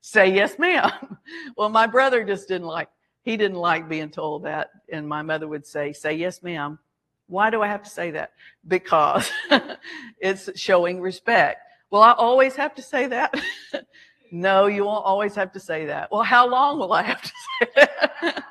say 0.00 0.32
yes, 0.32 0.58
ma'am. 0.58 0.90
Well, 1.56 1.68
my 1.68 1.86
brother 1.86 2.24
just 2.24 2.48
didn't 2.48 2.66
like, 2.66 2.88
he 3.22 3.36
didn't 3.36 3.56
like 3.56 3.88
being 3.88 4.10
told 4.10 4.44
that. 4.44 4.70
And 4.92 5.08
my 5.08 5.22
mother 5.22 5.48
would 5.48 5.66
say, 5.66 5.92
say 5.92 6.14
yes, 6.14 6.42
ma'am. 6.42 6.78
Why 7.28 7.50
do 7.50 7.62
I 7.62 7.68
have 7.68 7.82
to 7.84 7.90
say 7.90 8.10
that? 8.10 8.32
Because 8.66 9.30
it's 10.18 10.50
showing 10.58 11.00
respect. 11.00 11.60
Well, 11.90 12.02
I 12.02 12.12
always 12.12 12.56
have 12.56 12.74
to 12.74 12.82
say 12.82 13.06
that. 13.06 13.34
No, 14.30 14.66
you 14.66 14.84
won't 14.84 15.04
always 15.04 15.34
have 15.34 15.52
to 15.52 15.60
say 15.60 15.86
that. 15.86 16.10
Well, 16.10 16.22
how 16.22 16.48
long 16.48 16.78
will 16.78 16.92
I 16.92 17.02
have 17.02 17.22
to 17.22 17.32
say 17.60 17.68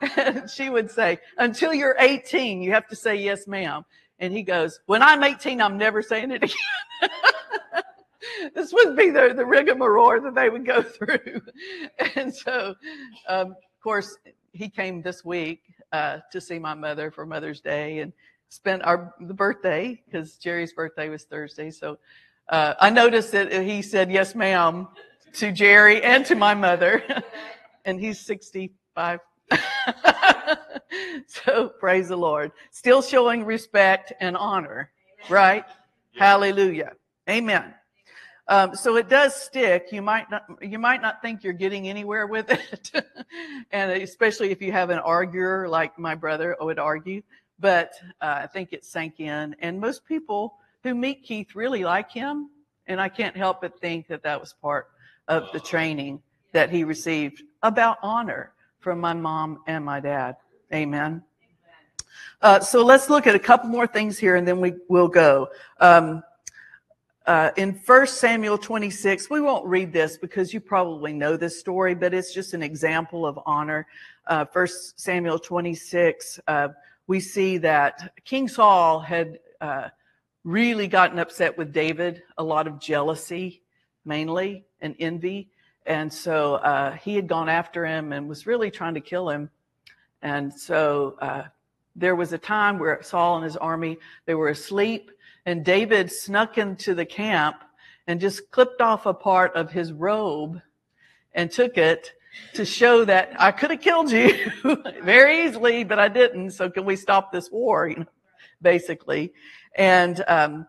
that? 0.00 0.50
she 0.50 0.70
would 0.70 0.90
say, 0.90 1.18
until 1.38 1.72
you're 1.72 1.96
18, 1.98 2.62
you 2.62 2.72
have 2.72 2.88
to 2.88 2.96
say 2.96 3.16
yes, 3.16 3.46
ma'am. 3.46 3.84
And 4.20 4.32
he 4.32 4.42
goes, 4.42 4.80
when 4.86 5.02
I'm 5.02 5.22
18, 5.22 5.60
I'm 5.60 5.78
never 5.78 6.02
saying 6.02 6.30
it 6.32 6.42
again 6.42 7.10
this 8.54 8.72
would 8.72 8.96
be 8.96 9.10
the, 9.10 9.32
the 9.34 9.44
rigmarole 9.44 10.20
that 10.20 10.34
they 10.34 10.48
would 10.48 10.66
go 10.66 10.82
through. 10.82 11.42
and 12.14 12.34
so, 12.34 12.74
um, 13.28 13.50
of 13.50 13.82
course, 13.82 14.16
he 14.52 14.68
came 14.68 15.02
this 15.02 15.24
week 15.24 15.62
uh, 15.92 16.18
to 16.32 16.40
see 16.40 16.58
my 16.58 16.74
mother 16.74 17.10
for 17.10 17.26
Mother's 17.26 17.60
Day 17.60 18.00
and 18.00 18.12
spent 18.48 18.82
our 18.82 19.14
the 19.20 19.34
birthday 19.34 20.00
because 20.06 20.36
Jerry's 20.36 20.72
birthday 20.72 21.08
was 21.08 21.24
Thursday. 21.24 21.70
So 21.70 21.98
uh, 22.48 22.74
I 22.80 22.90
noticed 22.90 23.32
that 23.32 23.52
he 23.52 23.82
said 23.82 24.10
yes, 24.10 24.34
ma'am, 24.34 24.88
to 25.34 25.52
Jerry 25.52 26.02
and 26.02 26.24
to 26.26 26.34
my 26.34 26.54
mother, 26.54 27.02
and 27.84 28.00
he's 28.00 28.20
65. 28.20 29.20
so 31.26 31.68
praise 31.80 32.08
the 32.08 32.16
Lord. 32.16 32.52
Still 32.70 33.02
showing 33.02 33.44
respect 33.44 34.12
and 34.20 34.36
honor, 34.36 34.90
right? 35.28 35.64
Hallelujah. 36.18 36.92
Amen. 37.28 37.74
Um, 38.48 38.74
so 38.74 38.96
it 38.96 39.10
does 39.10 39.34
stick. 39.34 39.88
You 39.92 40.00
might 40.00 40.30
not, 40.30 40.44
you 40.62 40.78
might 40.78 41.02
not 41.02 41.20
think 41.20 41.44
you're 41.44 41.52
getting 41.52 41.88
anywhere 41.88 42.26
with 42.26 42.50
it, 42.50 42.90
and 43.72 43.90
especially 44.02 44.50
if 44.50 44.62
you 44.62 44.72
have 44.72 44.88
an 44.88 44.98
arguer 44.98 45.68
like 45.68 45.98
my 45.98 46.14
brother 46.14 46.56
would 46.60 46.78
argue. 46.78 47.22
But 47.60 47.92
uh, 48.22 48.40
I 48.42 48.46
think 48.46 48.72
it 48.72 48.86
sank 48.86 49.20
in, 49.20 49.54
and 49.58 49.78
most 49.78 50.04
people 50.06 50.54
who 50.82 50.94
meet 50.94 51.24
Keith 51.24 51.54
really 51.54 51.84
like 51.84 52.10
him, 52.10 52.48
and 52.86 53.00
I 53.00 53.10
can't 53.10 53.36
help 53.36 53.60
but 53.60 53.78
think 53.80 54.08
that 54.08 54.22
that 54.22 54.40
was 54.40 54.54
part 54.54 54.88
of 55.28 55.48
the 55.52 55.60
training 55.60 56.20
that 56.52 56.70
he 56.70 56.84
received 56.84 57.42
about 57.62 57.98
honor 58.02 58.52
from 58.80 59.00
my 59.00 59.12
mom 59.12 59.60
and 59.66 59.84
my 59.84 60.00
dad. 60.00 60.36
Amen. 60.72 61.22
Uh, 62.40 62.60
so 62.60 62.84
let's 62.84 63.10
look 63.10 63.26
at 63.26 63.34
a 63.34 63.38
couple 63.38 63.68
more 63.68 63.86
things 63.86 64.18
here, 64.18 64.36
and 64.36 64.46
then 64.46 64.60
we 64.60 64.74
will 64.88 65.08
go. 65.08 65.48
Um, 65.80 66.22
uh, 67.26 67.50
in 67.56 67.78
1 67.84 68.06
Samuel 68.06 68.56
26, 68.56 69.28
we 69.28 69.40
won't 69.40 69.66
read 69.66 69.92
this 69.92 70.16
because 70.16 70.54
you 70.54 70.60
probably 70.60 71.12
know 71.12 71.36
this 71.36 71.58
story, 71.58 71.94
but 71.94 72.14
it's 72.14 72.32
just 72.32 72.54
an 72.54 72.62
example 72.62 73.26
of 73.26 73.38
honor. 73.44 73.86
Uh, 74.26 74.46
1 74.52 74.66
Samuel 74.96 75.38
26, 75.38 76.40
uh, 76.46 76.68
we 77.06 77.20
see 77.20 77.58
that 77.58 78.14
King 78.24 78.48
Saul 78.48 79.00
had 79.00 79.40
uh, 79.60 79.88
really 80.44 80.86
gotten 80.86 81.18
upset 81.18 81.58
with 81.58 81.72
David, 81.72 82.22
a 82.38 82.42
lot 82.42 82.66
of 82.66 82.80
jealousy 82.80 83.62
mainly 84.04 84.64
and 84.80 84.94
envy. 84.98 85.48
And 85.86 86.12
so 86.12 86.56
uh, 86.56 86.92
he 86.92 87.16
had 87.16 87.26
gone 87.26 87.48
after 87.48 87.86
him 87.86 88.12
and 88.12 88.28
was 88.28 88.46
really 88.46 88.70
trying 88.70 88.94
to 88.94 89.00
kill 89.00 89.30
him. 89.30 89.50
And 90.22 90.52
so 90.52 91.16
uh, 91.20 91.44
there 91.96 92.14
was 92.14 92.32
a 92.32 92.38
time 92.38 92.78
where 92.78 93.02
Saul 93.02 93.36
and 93.36 93.44
his 93.44 93.56
army, 93.56 93.98
they 94.26 94.34
were 94.34 94.48
asleep 94.48 95.10
and 95.46 95.64
David 95.64 96.12
snuck 96.12 96.58
into 96.58 96.94
the 96.94 97.06
camp 97.06 97.64
and 98.06 98.20
just 98.20 98.50
clipped 98.50 98.80
off 98.80 99.06
a 99.06 99.14
part 99.14 99.54
of 99.54 99.70
his 99.70 99.92
robe 99.92 100.60
and 101.32 101.50
took 101.50 101.78
it 101.78 102.12
to 102.54 102.64
show 102.64 103.04
that 103.04 103.32
I 103.38 103.50
could 103.52 103.70
have 103.70 103.80
killed 103.80 104.10
you 104.10 104.50
very 105.02 105.44
easily, 105.44 105.84
but 105.84 105.98
I 105.98 106.08
didn't. 106.08 106.50
So 106.50 106.70
can 106.70 106.84
we 106.84 106.96
stop 106.96 107.32
this 107.32 107.50
war? 107.50 107.88
You 107.88 108.00
know, 108.00 108.06
basically. 108.60 109.32
And, 109.74 110.22
um, 110.28 110.66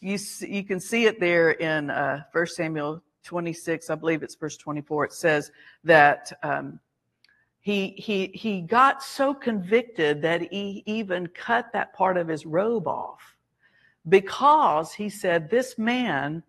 you, 0.00 0.18
you 0.40 0.62
can 0.62 0.78
see 0.78 1.06
it 1.06 1.18
there 1.18 1.50
in, 1.52 1.90
uh, 1.90 2.24
1 2.32 2.46
Samuel 2.48 3.02
26, 3.26 3.90
I 3.90 3.94
believe 3.94 4.22
it's 4.22 4.34
verse 4.34 4.56
24. 4.56 5.04
It 5.06 5.12
says 5.12 5.52
that, 5.84 6.32
um, 6.42 6.80
he, 7.66 7.96
he, 7.98 8.28
he 8.28 8.60
got 8.60 9.02
so 9.02 9.34
convicted 9.34 10.22
that 10.22 10.52
he 10.52 10.84
even 10.86 11.26
cut 11.26 11.72
that 11.72 11.92
part 11.94 12.16
of 12.16 12.28
his 12.28 12.46
robe 12.46 12.86
off 12.86 13.36
because 14.08 14.92
he 14.92 15.08
said, 15.08 15.50
This 15.50 15.76
man, 15.76 16.44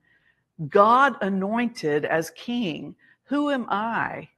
God 0.69 1.15
anointed 1.21 2.05
as 2.05 2.29
king, 2.29 2.95
who 3.23 3.49
am 3.49 3.65
I 3.67 4.29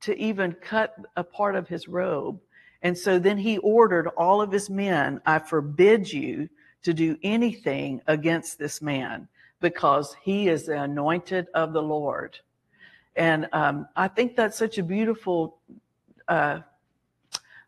to 0.00 0.18
even 0.18 0.52
cut 0.54 0.96
a 1.16 1.22
part 1.22 1.54
of 1.54 1.68
his 1.68 1.86
robe? 1.86 2.40
And 2.82 2.98
so 2.98 3.20
then 3.20 3.38
he 3.38 3.58
ordered 3.58 4.08
all 4.08 4.42
of 4.42 4.50
his 4.50 4.68
men, 4.68 5.20
I 5.26 5.38
forbid 5.38 6.12
you 6.12 6.48
to 6.82 6.92
do 6.92 7.16
anything 7.22 8.00
against 8.08 8.58
this 8.58 8.82
man 8.82 9.28
because 9.60 10.16
he 10.22 10.48
is 10.48 10.66
the 10.66 10.82
anointed 10.82 11.46
of 11.54 11.72
the 11.72 11.82
Lord. 11.82 12.38
And 13.16 13.48
um, 13.52 13.88
I 13.96 14.08
think 14.08 14.36
that's 14.36 14.58
such 14.58 14.78
a 14.78 14.82
beautiful 14.82 15.58
uh, 16.28 16.60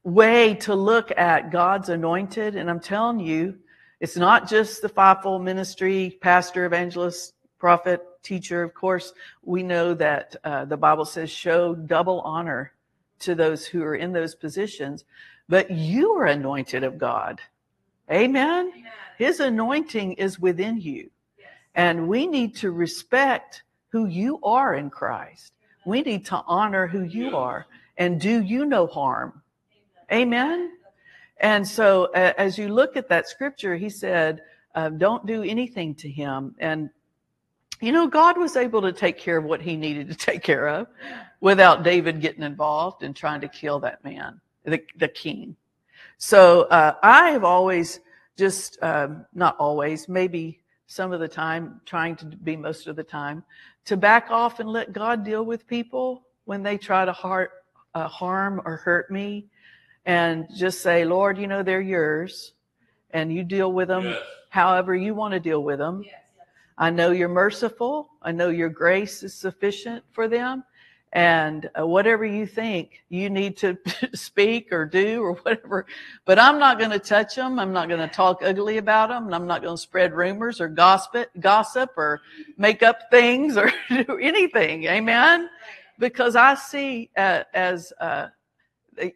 way 0.04 0.54
to 0.54 0.74
look 0.74 1.10
at 1.16 1.50
God's 1.50 1.88
anointed. 1.88 2.56
And 2.56 2.68
I'm 2.68 2.80
telling 2.80 3.20
you, 3.20 3.58
it's 4.00 4.16
not 4.16 4.48
just 4.48 4.82
the 4.82 4.88
fivefold 4.88 5.42
ministry, 5.42 6.18
pastor, 6.20 6.66
evangelist, 6.66 7.34
prophet, 7.58 8.02
teacher. 8.22 8.62
Of 8.62 8.74
course, 8.74 9.12
we 9.42 9.62
know 9.62 9.94
that 9.94 10.36
uh, 10.44 10.64
the 10.66 10.76
Bible 10.76 11.04
says 11.04 11.30
show 11.30 11.74
double 11.74 12.20
honor 12.20 12.72
to 13.20 13.34
those 13.34 13.66
who 13.66 13.82
are 13.82 13.96
in 13.96 14.12
those 14.12 14.34
positions, 14.34 15.04
but 15.48 15.70
you 15.70 16.12
are 16.12 16.26
anointed 16.26 16.84
of 16.84 16.98
God. 16.98 17.40
Amen. 18.10 18.72
Amen. 18.76 18.92
His 19.18 19.40
anointing 19.40 20.12
is 20.12 20.38
within 20.38 20.80
you. 20.80 21.10
And 21.74 22.08
we 22.08 22.26
need 22.26 22.56
to 22.56 22.70
respect 22.70 23.62
who 23.90 24.06
you 24.06 24.40
are 24.42 24.74
in 24.74 24.90
Christ. 24.90 25.52
We 25.84 26.02
need 26.02 26.26
to 26.26 26.42
honor 26.46 26.86
who 26.86 27.02
you 27.02 27.36
are 27.36 27.66
and 27.96 28.20
do 28.20 28.42
you 28.42 28.64
no 28.64 28.86
harm. 28.86 29.42
Amen. 30.12 30.72
And 31.38 31.66
so 31.66 32.06
uh, 32.14 32.32
as 32.36 32.58
you 32.58 32.68
look 32.68 32.96
at 32.96 33.08
that 33.08 33.28
scripture, 33.28 33.76
he 33.76 33.88
said, 33.88 34.42
uh, 34.74 34.90
don't 34.90 35.26
do 35.26 35.42
anything 35.42 35.94
to 35.96 36.08
him. 36.08 36.54
And, 36.58 36.90
you 37.80 37.92
know, 37.92 38.06
God 38.06 38.38
was 38.38 38.56
able 38.56 38.82
to 38.82 38.92
take 38.92 39.18
care 39.18 39.36
of 39.36 39.44
what 39.44 39.60
he 39.60 39.76
needed 39.76 40.08
to 40.08 40.14
take 40.26 40.42
care 40.42 40.68
of 40.68 40.88
without 41.40 41.82
David 41.82 42.20
getting 42.20 42.42
involved 42.42 43.02
and 43.02 43.14
trying 43.14 43.40
to 43.40 43.48
kill 43.48 43.80
that 43.80 44.04
man, 44.04 44.40
the, 44.64 44.82
the 44.96 45.08
king. 45.08 45.56
So 46.18 46.62
uh, 46.62 46.94
I 47.02 47.30
have 47.30 47.44
always 47.44 48.00
just, 48.36 48.78
um, 48.82 49.24
not 49.34 49.56
always, 49.58 50.08
maybe 50.08 50.60
some 50.88 51.12
of 51.12 51.20
the 51.20 51.28
time, 51.28 51.80
trying 51.84 52.16
to 52.16 52.24
be 52.24 52.56
most 52.56 52.88
of 52.88 52.96
the 52.96 53.04
time, 53.04 53.44
to 53.84 53.96
back 53.96 54.30
off 54.30 54.58
and 54.58 54.68
let 54.68 54.92
God 54.92 55.22
deal 55.22 55.44
with 55.44 55.66
people 55.66 56.24
when 56.46 56.62
they 56.62 56.78
try 56.78 57.04
to 57.04 57.12
heart, 57.12 57.50
uh, 57.94 58.08
harm 58.08 58.60
or 58.64 58.76
hurt 58.76 59.10
me 59.10 59.46
and 60.06 60.48
just 60.56 60.80
say, 60.80 61.04
Lord, 61.04 61.36
you 61.36 61.46
know, 61.46 61.62
they're 61.62 61.82
yours 61.82 62.54
and 63.10 63.30
you 63.30 63.44
deal 63.44 63.70
with 63.70 63.88
them 63.88 64.04
yes. 64.04 64.22
however 64.48 64.96
you 64.96 65.14
want 65.14 65.34
to 65.34 65.40
deal 65.40 65.62
with 65.62 65.78
them. 65.78 66.02
Yes. 66.04 66.14
I 66.78 66.88
know 66.88 67.10
you're 67.10 67.28
merciful. 67.28 68.08
I 68.22 68.32
know 68.32 68.48
your 68.48 68.70
grace 68.70 69.22
is 69.22 69.34
sufficient 69.34 70.04
for 70.12 70.26
them. 70.26 70.64
And 71.12 71.70
uh, 71.78 71.86
whatever 71.86 72.24
you 72.24 72.46
think 72.46 73.02
you 73.08 73.30
need 73.30 73.56
to 73.58 73.78
speak 74.14 74.72
or 74.72 74.84
do 74.84 75.22
or 75.22 75.34
whatever, 75.34 75.86
but 76.24 76.38
I'm 76.38 76.58
not 76.58 76.78
going 76.78 76.90
to 76.90 76.98
touch 76.98 77.34
them. 77.36 77.58
I'm 77.58 77.72
not 77.72 77.88
going 77.88 78.06
to 78.06 78.14
talk 78.14 78.42
ugly 78.42 78.76
about 78.76 79.08
them. 79.08 79.26
And 79.26 79.34
I'm 79.34 79.46
not 79.46 79.62
going 79.62 79.76
to 79.76 79.80
spread 79.82 80.12
rumors 80.12 80.60
or 80.60 80.68
gossip, 80.68 81.30
gossip 81.40 81.90
or 81.96 82.20
make 82.56 82.82
up 82.82 83.10
things 83.10 83.56
or 83.56 83.72
do 83.88 84.18
anything. 84.20 84.84
Amen 84.84 85.48
because 85.98 86.36
I 86.36 86.54
see 86.54 87.10
uh, 87.16 87.44
as 87.52 87.92
uh, 88.00 88.28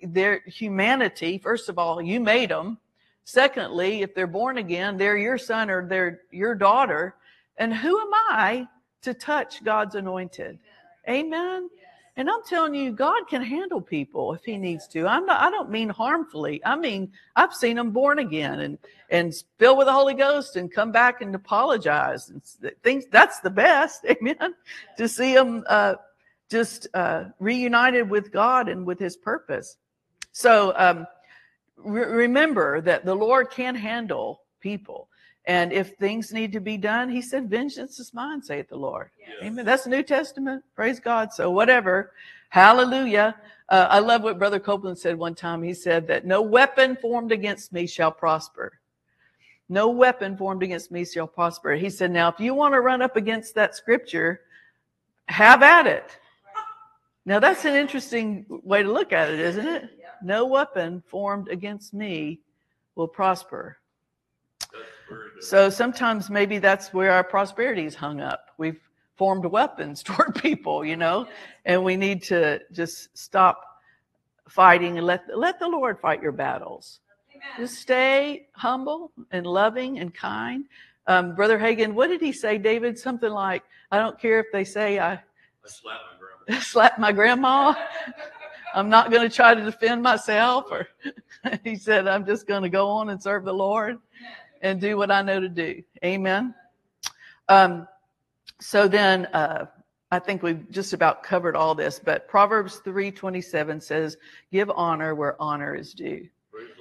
their 0.03 0.41
humanity. 0.47 1.39
First 1.39 1.69
of 1.69 1.79
all, 1.79 2.03
you 2.03 2.21
made 2.21 2.51
them. 2.51 2.79
Secondly, 3.25 4.03
if 4.03 4.15
they're 4.15 4.27
born 4.27 4.59
again, 4.59 4.97
they're 4.97 5.17
your 5.17 5.39
son 5.39 5.71
or 5.71 5.87
they're 5.87 6.21
your 6.31 6.55
daughter. 6.55 7.15
And 7.57 7.73
who 7.73 7.99
am 7.99 8.11
I 8.13 8.67
to 9.03 9.15
touch 9.15 9.63
God's 9.63 9.95
anointed? 9.95 10.59
Amen. 11.09 11.69
And 12.17 12.29
I'm 12.29 12.43
telling 12.47 12.75
you, 12.75 12.93
God 12.93 13.27
can 13.29 13.43
handle 13.43 13.81
people 13.81 14.35
if 14.35 14.45
He 14.45 14.59
needs 14.59 14.87
to. 14.89 15.07
I'm 15.07 15.25
not. 15.25 15.41
I 15.41 15.51
don't 15.51 15.71
mean 15.71 15.89
harmfully. 15.89 16.61
I 16.65 16.77
mean 16.77 17.11
I've 17.37 17.55
seen 17.55 17.77
them 17.77 17.91
born 17.91 18.19
again 18.19 18.61
and 18.61 18.79
and 19.09 19.35
filled 19.59 19.79
with 19.79 19.87
the 19.87 19.93
Holy 19.93 20.15
Ghost 20.15 20.57
and 20.57 20.71
come 20.71 20.93
back 20.93 21.23
and 21.23 21.35
apologize 21.35 22.29
and 22.29 22.43
things. 22.83 23.05
That's 23.11 23.41
the 23.41 23.51
best. 23.51 24.05
Amen. 24.11 24.55
To 24.99 25.09
see 25.09 25.33
them 25.35 25.65
uh, 25.69 25.95
just 26.51 26.87
uh, 26.93 27.25
reunited 27.39 28.11
with 28.11 28.31
God 28.31 28.69
and 28.69 28.85
with 28.85 28.99
His 28.99 29.17
purpose. 29.17 29.79
So 30.33 30.75
um, 30.77 31.07
re- 31.77 32.05
remember 32.05 32.83
that 32.83 33.07
the 33.07 33.15
Lord 33.15 33.51
can 33.51 33.75
handle 33.75 34.43
people. 34.61 35.09
And 35.47 35.73
if 35.73 35.97
things 35.97 36.33
need 36.33 36.53
to 36.53 36.61
be 36.61 36.77
done, 36.77 37.11
he 37.11 37.21
said, 37.21 37.51
Vengeance 37.51 37.99
is 37.99 38.15
mine, 38.15 38.43
saith 38.43 38.69
the 38.69 38.77
Lord. 38.77 39.11
Yes. 39.19 39.31
Amen. 39.43 39.65
That's 39.65 39.85
the 39.85 39.91
New 39.91 40.03
Testament. 40.03 40.63
Praise 40.77 41.01
God. 41.01 41.33
So, 41.33 41.51
whatever. 41.51 42.13
Hallelujah. 42.51 43.35
Uh, 43.69 43.89
I 43.91 43.99
love 43.99 44.23
what 44.23 44.39
Brother 44.39 44.61
Copeland 44.61 44.99
said 44.99 45.19
one 45.19 45.35
time. 45.35 45.63
He 45.63 45.75
said 45.75 46.07
that 46.09 46.27
no 46.27 46.43
weapon 46.43 46.97
formed 46.97 47.33
against 47.33 47.73
me 47.73 47.87
shall 47.87 48.13
prosper. 48.13 48.79
No 49.69 49.89
weapon 49.89 50.37
formed 50.37 50.63
against 50.63 50.91
me 50.93 51.05
shall 51.05 51.27
prosper. 51.27 51.75
He 51.75 51.91
said, 51.91 52.11
Now, 52.11 52.29
if 52.29 52.39
you 52.39 52.55
want 52.55 52.75
to 52.75 52.81
run 52.81 53.03
up 53.03 53.17
against 53.17 53.55
that 53.55 53.75
scripture, 53.75 54.43
have 55.29 55.63
at 55.63 55.87
it. 55.87 56.19
Now 57.25 57.39
that's 57.39 57.65
an 57.65 57.75
interesting 57.75 58.45
way 58.49 58.83
to 58.83 58.93
look 58.93 59.13
at 59.13 59.31
it, 59.31 59.39
isn't 59.39 59.67
it? 59.67 59.91
No 60.23 60.47
weapon 60.47 61.03
formed 61.07 61.49
against 61.49 61.95
me 61.95 62.41
will 62.95 63.09
prosper. 63.09 63.79
So 65.41 65.71
sometimes 65.71 66.31
maybe 66.31 66.59
that's 66.59 66.93
where 66.93 67.13
our 67.13 67.25
prosperity 67.25 67.85
is 67.85 67.95
hung 67.95 68.21
up. 68.21 68.51
We've 68.59 68.81
formed 69.17 69.45
weapons 69.45 70.03
toward 70.09 70.35
people, 70.35 70.85
you 70.85 70.97
know, 70.97 71.27
and 71.65 71.85
we 71.85 71.97
need 71.97 72.23
to 72.25 72.61
just 72.73 73.17
stop 73.17 73.65
fighting 74.49 74.99
and 74.99 75.07
let 75.07 75.25
let 75.35 75.59
the 75.59 75.69
Lord 75.69 75.99
fight 76.01 76.23
your 76.23 76.33
battles. 76.33 77.01
Just 77.57 77.81
stay 77.81 78.47
humble 78.53 79.13
and 79.31 79.47
loving 79.47 79.99
and 79.99 80.15
kind. 80.15 80.65
Um, 81.07 81.35
Brother 81.35 81.59
Hagin, 81.59 81.95
what 81.95 82.07
did 82.07 82.21
he 82.21 82.33
say, 82.33 82.59
David? 82.59 82.99
Something 82.99 83.31
like, 83.31 83.63
"I 83.91 83.99
don't 83.99 84.19
care 84.19 84.41
if 84.41 84.47
they 84.53 84.65
say 84.65 84.99
I." 84.99 85.21
I 86.49 86.59
slap 86.59 86.99
my 86.99 87.13
grandma. 87.13 87.75
I'm 88.75 88.89
not 88.89 89.11
going 89.11 89.29
to 89.29 89.35
try 89.35 89.55
to 89.55 89.63
defend 89.63 90.03
myself. 90.03 90.67
Or 90.71 90.89
he 91.65 91.77
said, 91.77 92.09
I'm 92.09 92.27
just 92.27 92.47
going 92.47 92.63
to 92.63 92.69
go 92.69 92.89
on 92.89 93.11
and 93.11 93.23
serve 93.23 93.45
the 93.45 93.55
Lord 93.55 93.99
and 94.63 94.81
do 94.81 94.97
what 94.97 95.11
I 95.11 95.23
know 95.23 95.41
to 95.41 95.49
do. 95.49 95.83
Amen. 96.05 96.55
Um, 97.49 97.87
so 98.61 98.89
then, 98.89 99.27
uh, 99.27 99.67
I 100.11 100.19
think 100.19 100.43
we've 100.43 100.71
just 100.71 100.93
about 100.93 101.23
covered 101.23 101.57
all 101.57 101.75
this, 101.75 101.99
but 101.99 102.29
Proverbs 102.29 102.81
3:27 102.85 103.81
says, 103.81 104.17
"Give 104.51 104.71
honor 104.71 105.15
where 105.15 105.41
honor 105.41 105.75
is 105.75 105.95
due." 105.95 106.29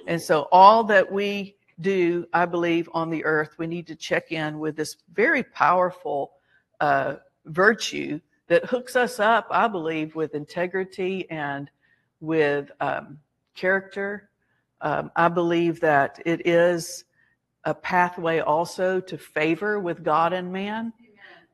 And 0.06 0.20
so 0.20 0.48
all 0.52 0.84
that 0.84 1.10
we 1.10 1.56
do, 1.80 2.26
I 2.32 2.44
believe, 2.44 2.88
on 2.92 3.10
the 3.10 3.24
earth, 3.24 3.58
we 3.58 3.66
need 3.66 3.86
to 3.88 3.96
check 3.96 4.32
in 4.32 4.58
with 4.58 4.76
this 4.76 4.96
very 5.12 5.42
powerful 5.42 6.32
uh, 6.80 7.16
virtue 7.46 8.20
that 8.48 8.66
hooks 8.66 8.96
us 8.96 9.18
up, 9.18 9.46
I 9.50 9.66
believe, 9.66 10.14
with 10.14 10.34
integrity 10.34 11.28
and 11.30 11.70
with 12.20 12.70
um, 12.80 13.18
character. 13.54 14.28
Um, 14.80 15.10
I 15.16 15.28
believe 15.28 15.80
that 15.80 16.20
it 16.26 16.46
is 16.46 17.04
a 17.64 17.74
pathway 17.74 18.40
also 18.40 19.00
to 19.00 19.18
favor 19.18 19.78
with 19.78 20.02
God 20.02 20.32
and 20.32 20.52
man. 20.52 20.92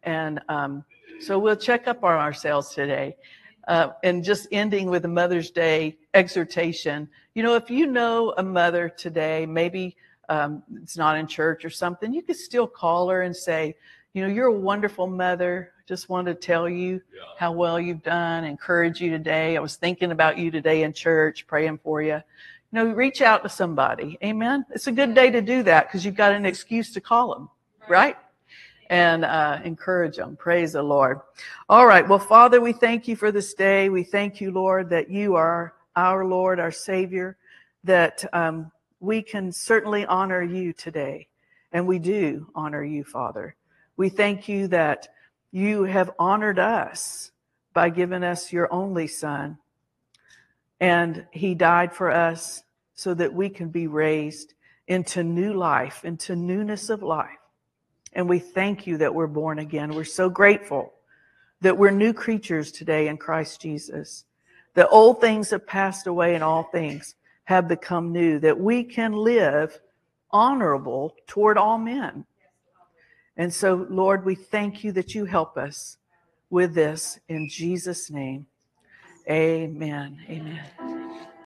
And 0.03 0.41
um, 0.49 0.85
so 1.21 1.39
we'll 1.39 1.57
check 1.57 1.89
up 1.89 2.05
on 2.05 2.13
ourselves 2.13 2.75
today. 2.75 3.17
Uh, 3.67 3.91
and 4.03 4.25
just 4.25 4.49
ending 4.51 4.89
with 4.89 5.05
a 5.05 5.09
Mother's 5.09 5.51
Day 5.51 5.99
exhortation. 6.15 7.07
You 7.35 7.43
know, 7.43 7.55
if 7.55 7.69
you 7.69 7.87
know 7.87 8.33
a 8.39 8.43
mother 8.43 8.89
today, 8.89 9.45
maybe 9.45 9.95
um, 10.31 10.63
it's 10.83 10.97
not 10.97 11.19
in 11.19 11.27
church 11.27 11.67
or 11.67 11.71
something, 11.71 12.13
you 12.13 12.23
could 12.23 12.37
still 12.37 12.67
call 12.67 13.11
her 13.11 13.23
and 13.23 13.37
say, 13.37 13.75
you 14.15 14.23
know, 14.23 14.33
you're 14.33 14.47
a 14.47 14.53
wonderful 14.53 15.07
mother. 15.07 15.73
Just 15.87 16.09
wanted 16.09 16.41
to 16.41 16.47
tell 16.47 16.67
you 16.69 17.03
yeah. 17.15 17.21
how 17.39 17.53
well 17.53 17.79
you've 17.79 18.03
done, 18.03 18.45
encourage 18.45 19.01
you 19.03 19.11
today. 19.11 19.57
I 19.57 19.61
was 19.61 19.77
thinking 19.77 20.13
about 20.13 20.39
you 20.39 20.51
today 20.51 20.83
in 20.83 20.95
church, 20.95 21.47
praying 21.47 21.79
for 21.79 22.01
you. 22.01 22.23
Know, 22.71 22.87
reach 22.87 23.23
out 23.23 23.43
to 23.45 23.49
somebody. 23.49 24.19
Amen. 24.23 24.67
It's 24.71 24.89
a 24.89 24.93
good 24.93 25.15
day 25.15 25.31
to 25.31 25.41
do 25.41 25.63
that 25.63 25.87
because 25.87 26.05
you've 26.05 26.17
got 26.17 26.33
an 26.33 26.45
excuse 26.45 26.93
to 26.93 27.01
call 27.01 27.33
them, 27.33 27.49
right? 27.83 27.89
right? 27.89 28.17
And 28.91 29.25
uh, 29.25 29.61
encourage 29.65 30.17
them. 30.17 30.37
Praise 30.37 30.73
the 30.73 30.83
Lord. 30.83 31.21
All 31.71 31.87
right. 31.87 32.07
Well, 32.07 32.19
Father, 32.19 32.61
we 32.61 32.73
thank 32.75 33.09
you 33.09 33.17
for 33.17 33.33
this 33.33 33.55
day. 33.55 33.89
We 33.89 34.03
thank 34.05 34.41
you, 34.41 34.51
Lord, 34.51 34.91
that 34.91 35.11
you 35.11 35.35
are 35.35 35.75
our 35.97 36.27
Lord, 36.27 36.61
our 36.61 36.71
Savior, 36.71 37.39
that 37.85 38.25
um, 38.35 38.71
we 39.01 39.23
can 39.23 39.51
certainly 39.51 40.05
honor 40.05 40.43
you 40.43 40.75
today. 40.75 41.27
And 41.73 41.87
we 41.87 41.99
do 41.99 42.51
honor 42.55 42.85
you, 42.85 43.03
Father. 43.03 43.57
We 43.97 44.11
thank 44.11 44.49
you 44.49 44.69
that 44.69 45.09
you 45.53 45.85
have 45.85 46.11
honored 46.19 46.59
us 46.59 47.31
by 47.73 47.91
giving 47.91 48.25
us 48.25 48.53
your 48.53 48.73
only 48.73 49.07
son. 49.07 49.59
And 50.81 51.27
he 51.31 51.55
died 51.55 51.93
for 51.93 52.11
us 52.11 52.63
so 52.95 53.15
that 53.15 53.35
we 53.35 53.49
can 53.49 53.69
be 53.69 53.87
raised 53.87 54.55
into 54.87 55.23
new 55.23 55.53
life, 55.53 56.05
into 56.05 56.37
newness 56.37 56.91
of 56.91 57.03
life. 57.03 57.31
And 58.13 58.29
we 58.29 58.39
thank 58.39 58.87
you 58.87 58.99
that 58.99 59.15
we're 59.15 59.27
born 59.27 59.59
again. 59.59 59.95
We're 59.95 60.05
so 60.05 60.31
grateful 60.31 60.93
that 61.61 61.77
we're 61.77 61.91
new 61.91 62.13
creatures 62.13 62.73
today 62.73 63.09
in 63.09 63.17
Christ 63.17 63.61
Jesus. 63.61 64.25
The 64.75 64.89
old 64.89 65.21
things 65.21 65.51
have 65.51 65.67
passed 65.67 66.07
away 66.07 66.35
and 66.35 66.45
all 66.45 66.63
things 66.63 67.15
have 67.45 67.67
become 67.67 68.13
new, 68.13 68.39
that 68.41 68.61
we 68.61 68.85
can 68.85 69.13
live 69.13 69.79
honorable 70.31 71.17
toward 71.27 71.59
all 71.59 71.79
men 71.79 72.25
and 73.39 73.55
so, 73.55 73.87
Lord, 73.89 74.25
we 74.25 74.35
thank 74.35 74.83
you 74.83 74.91
that 74.93 75.15
you 75.15 75.25
help 75.25 75.57
us 75.57 75.97
with 76.51 76.75
this 76.75 77.21
in 77.29 77.49
Jesus' 77.49 78.11
name. 78.11 78.47
Amen. 79.31 80.19
Amen. 80.31 80.98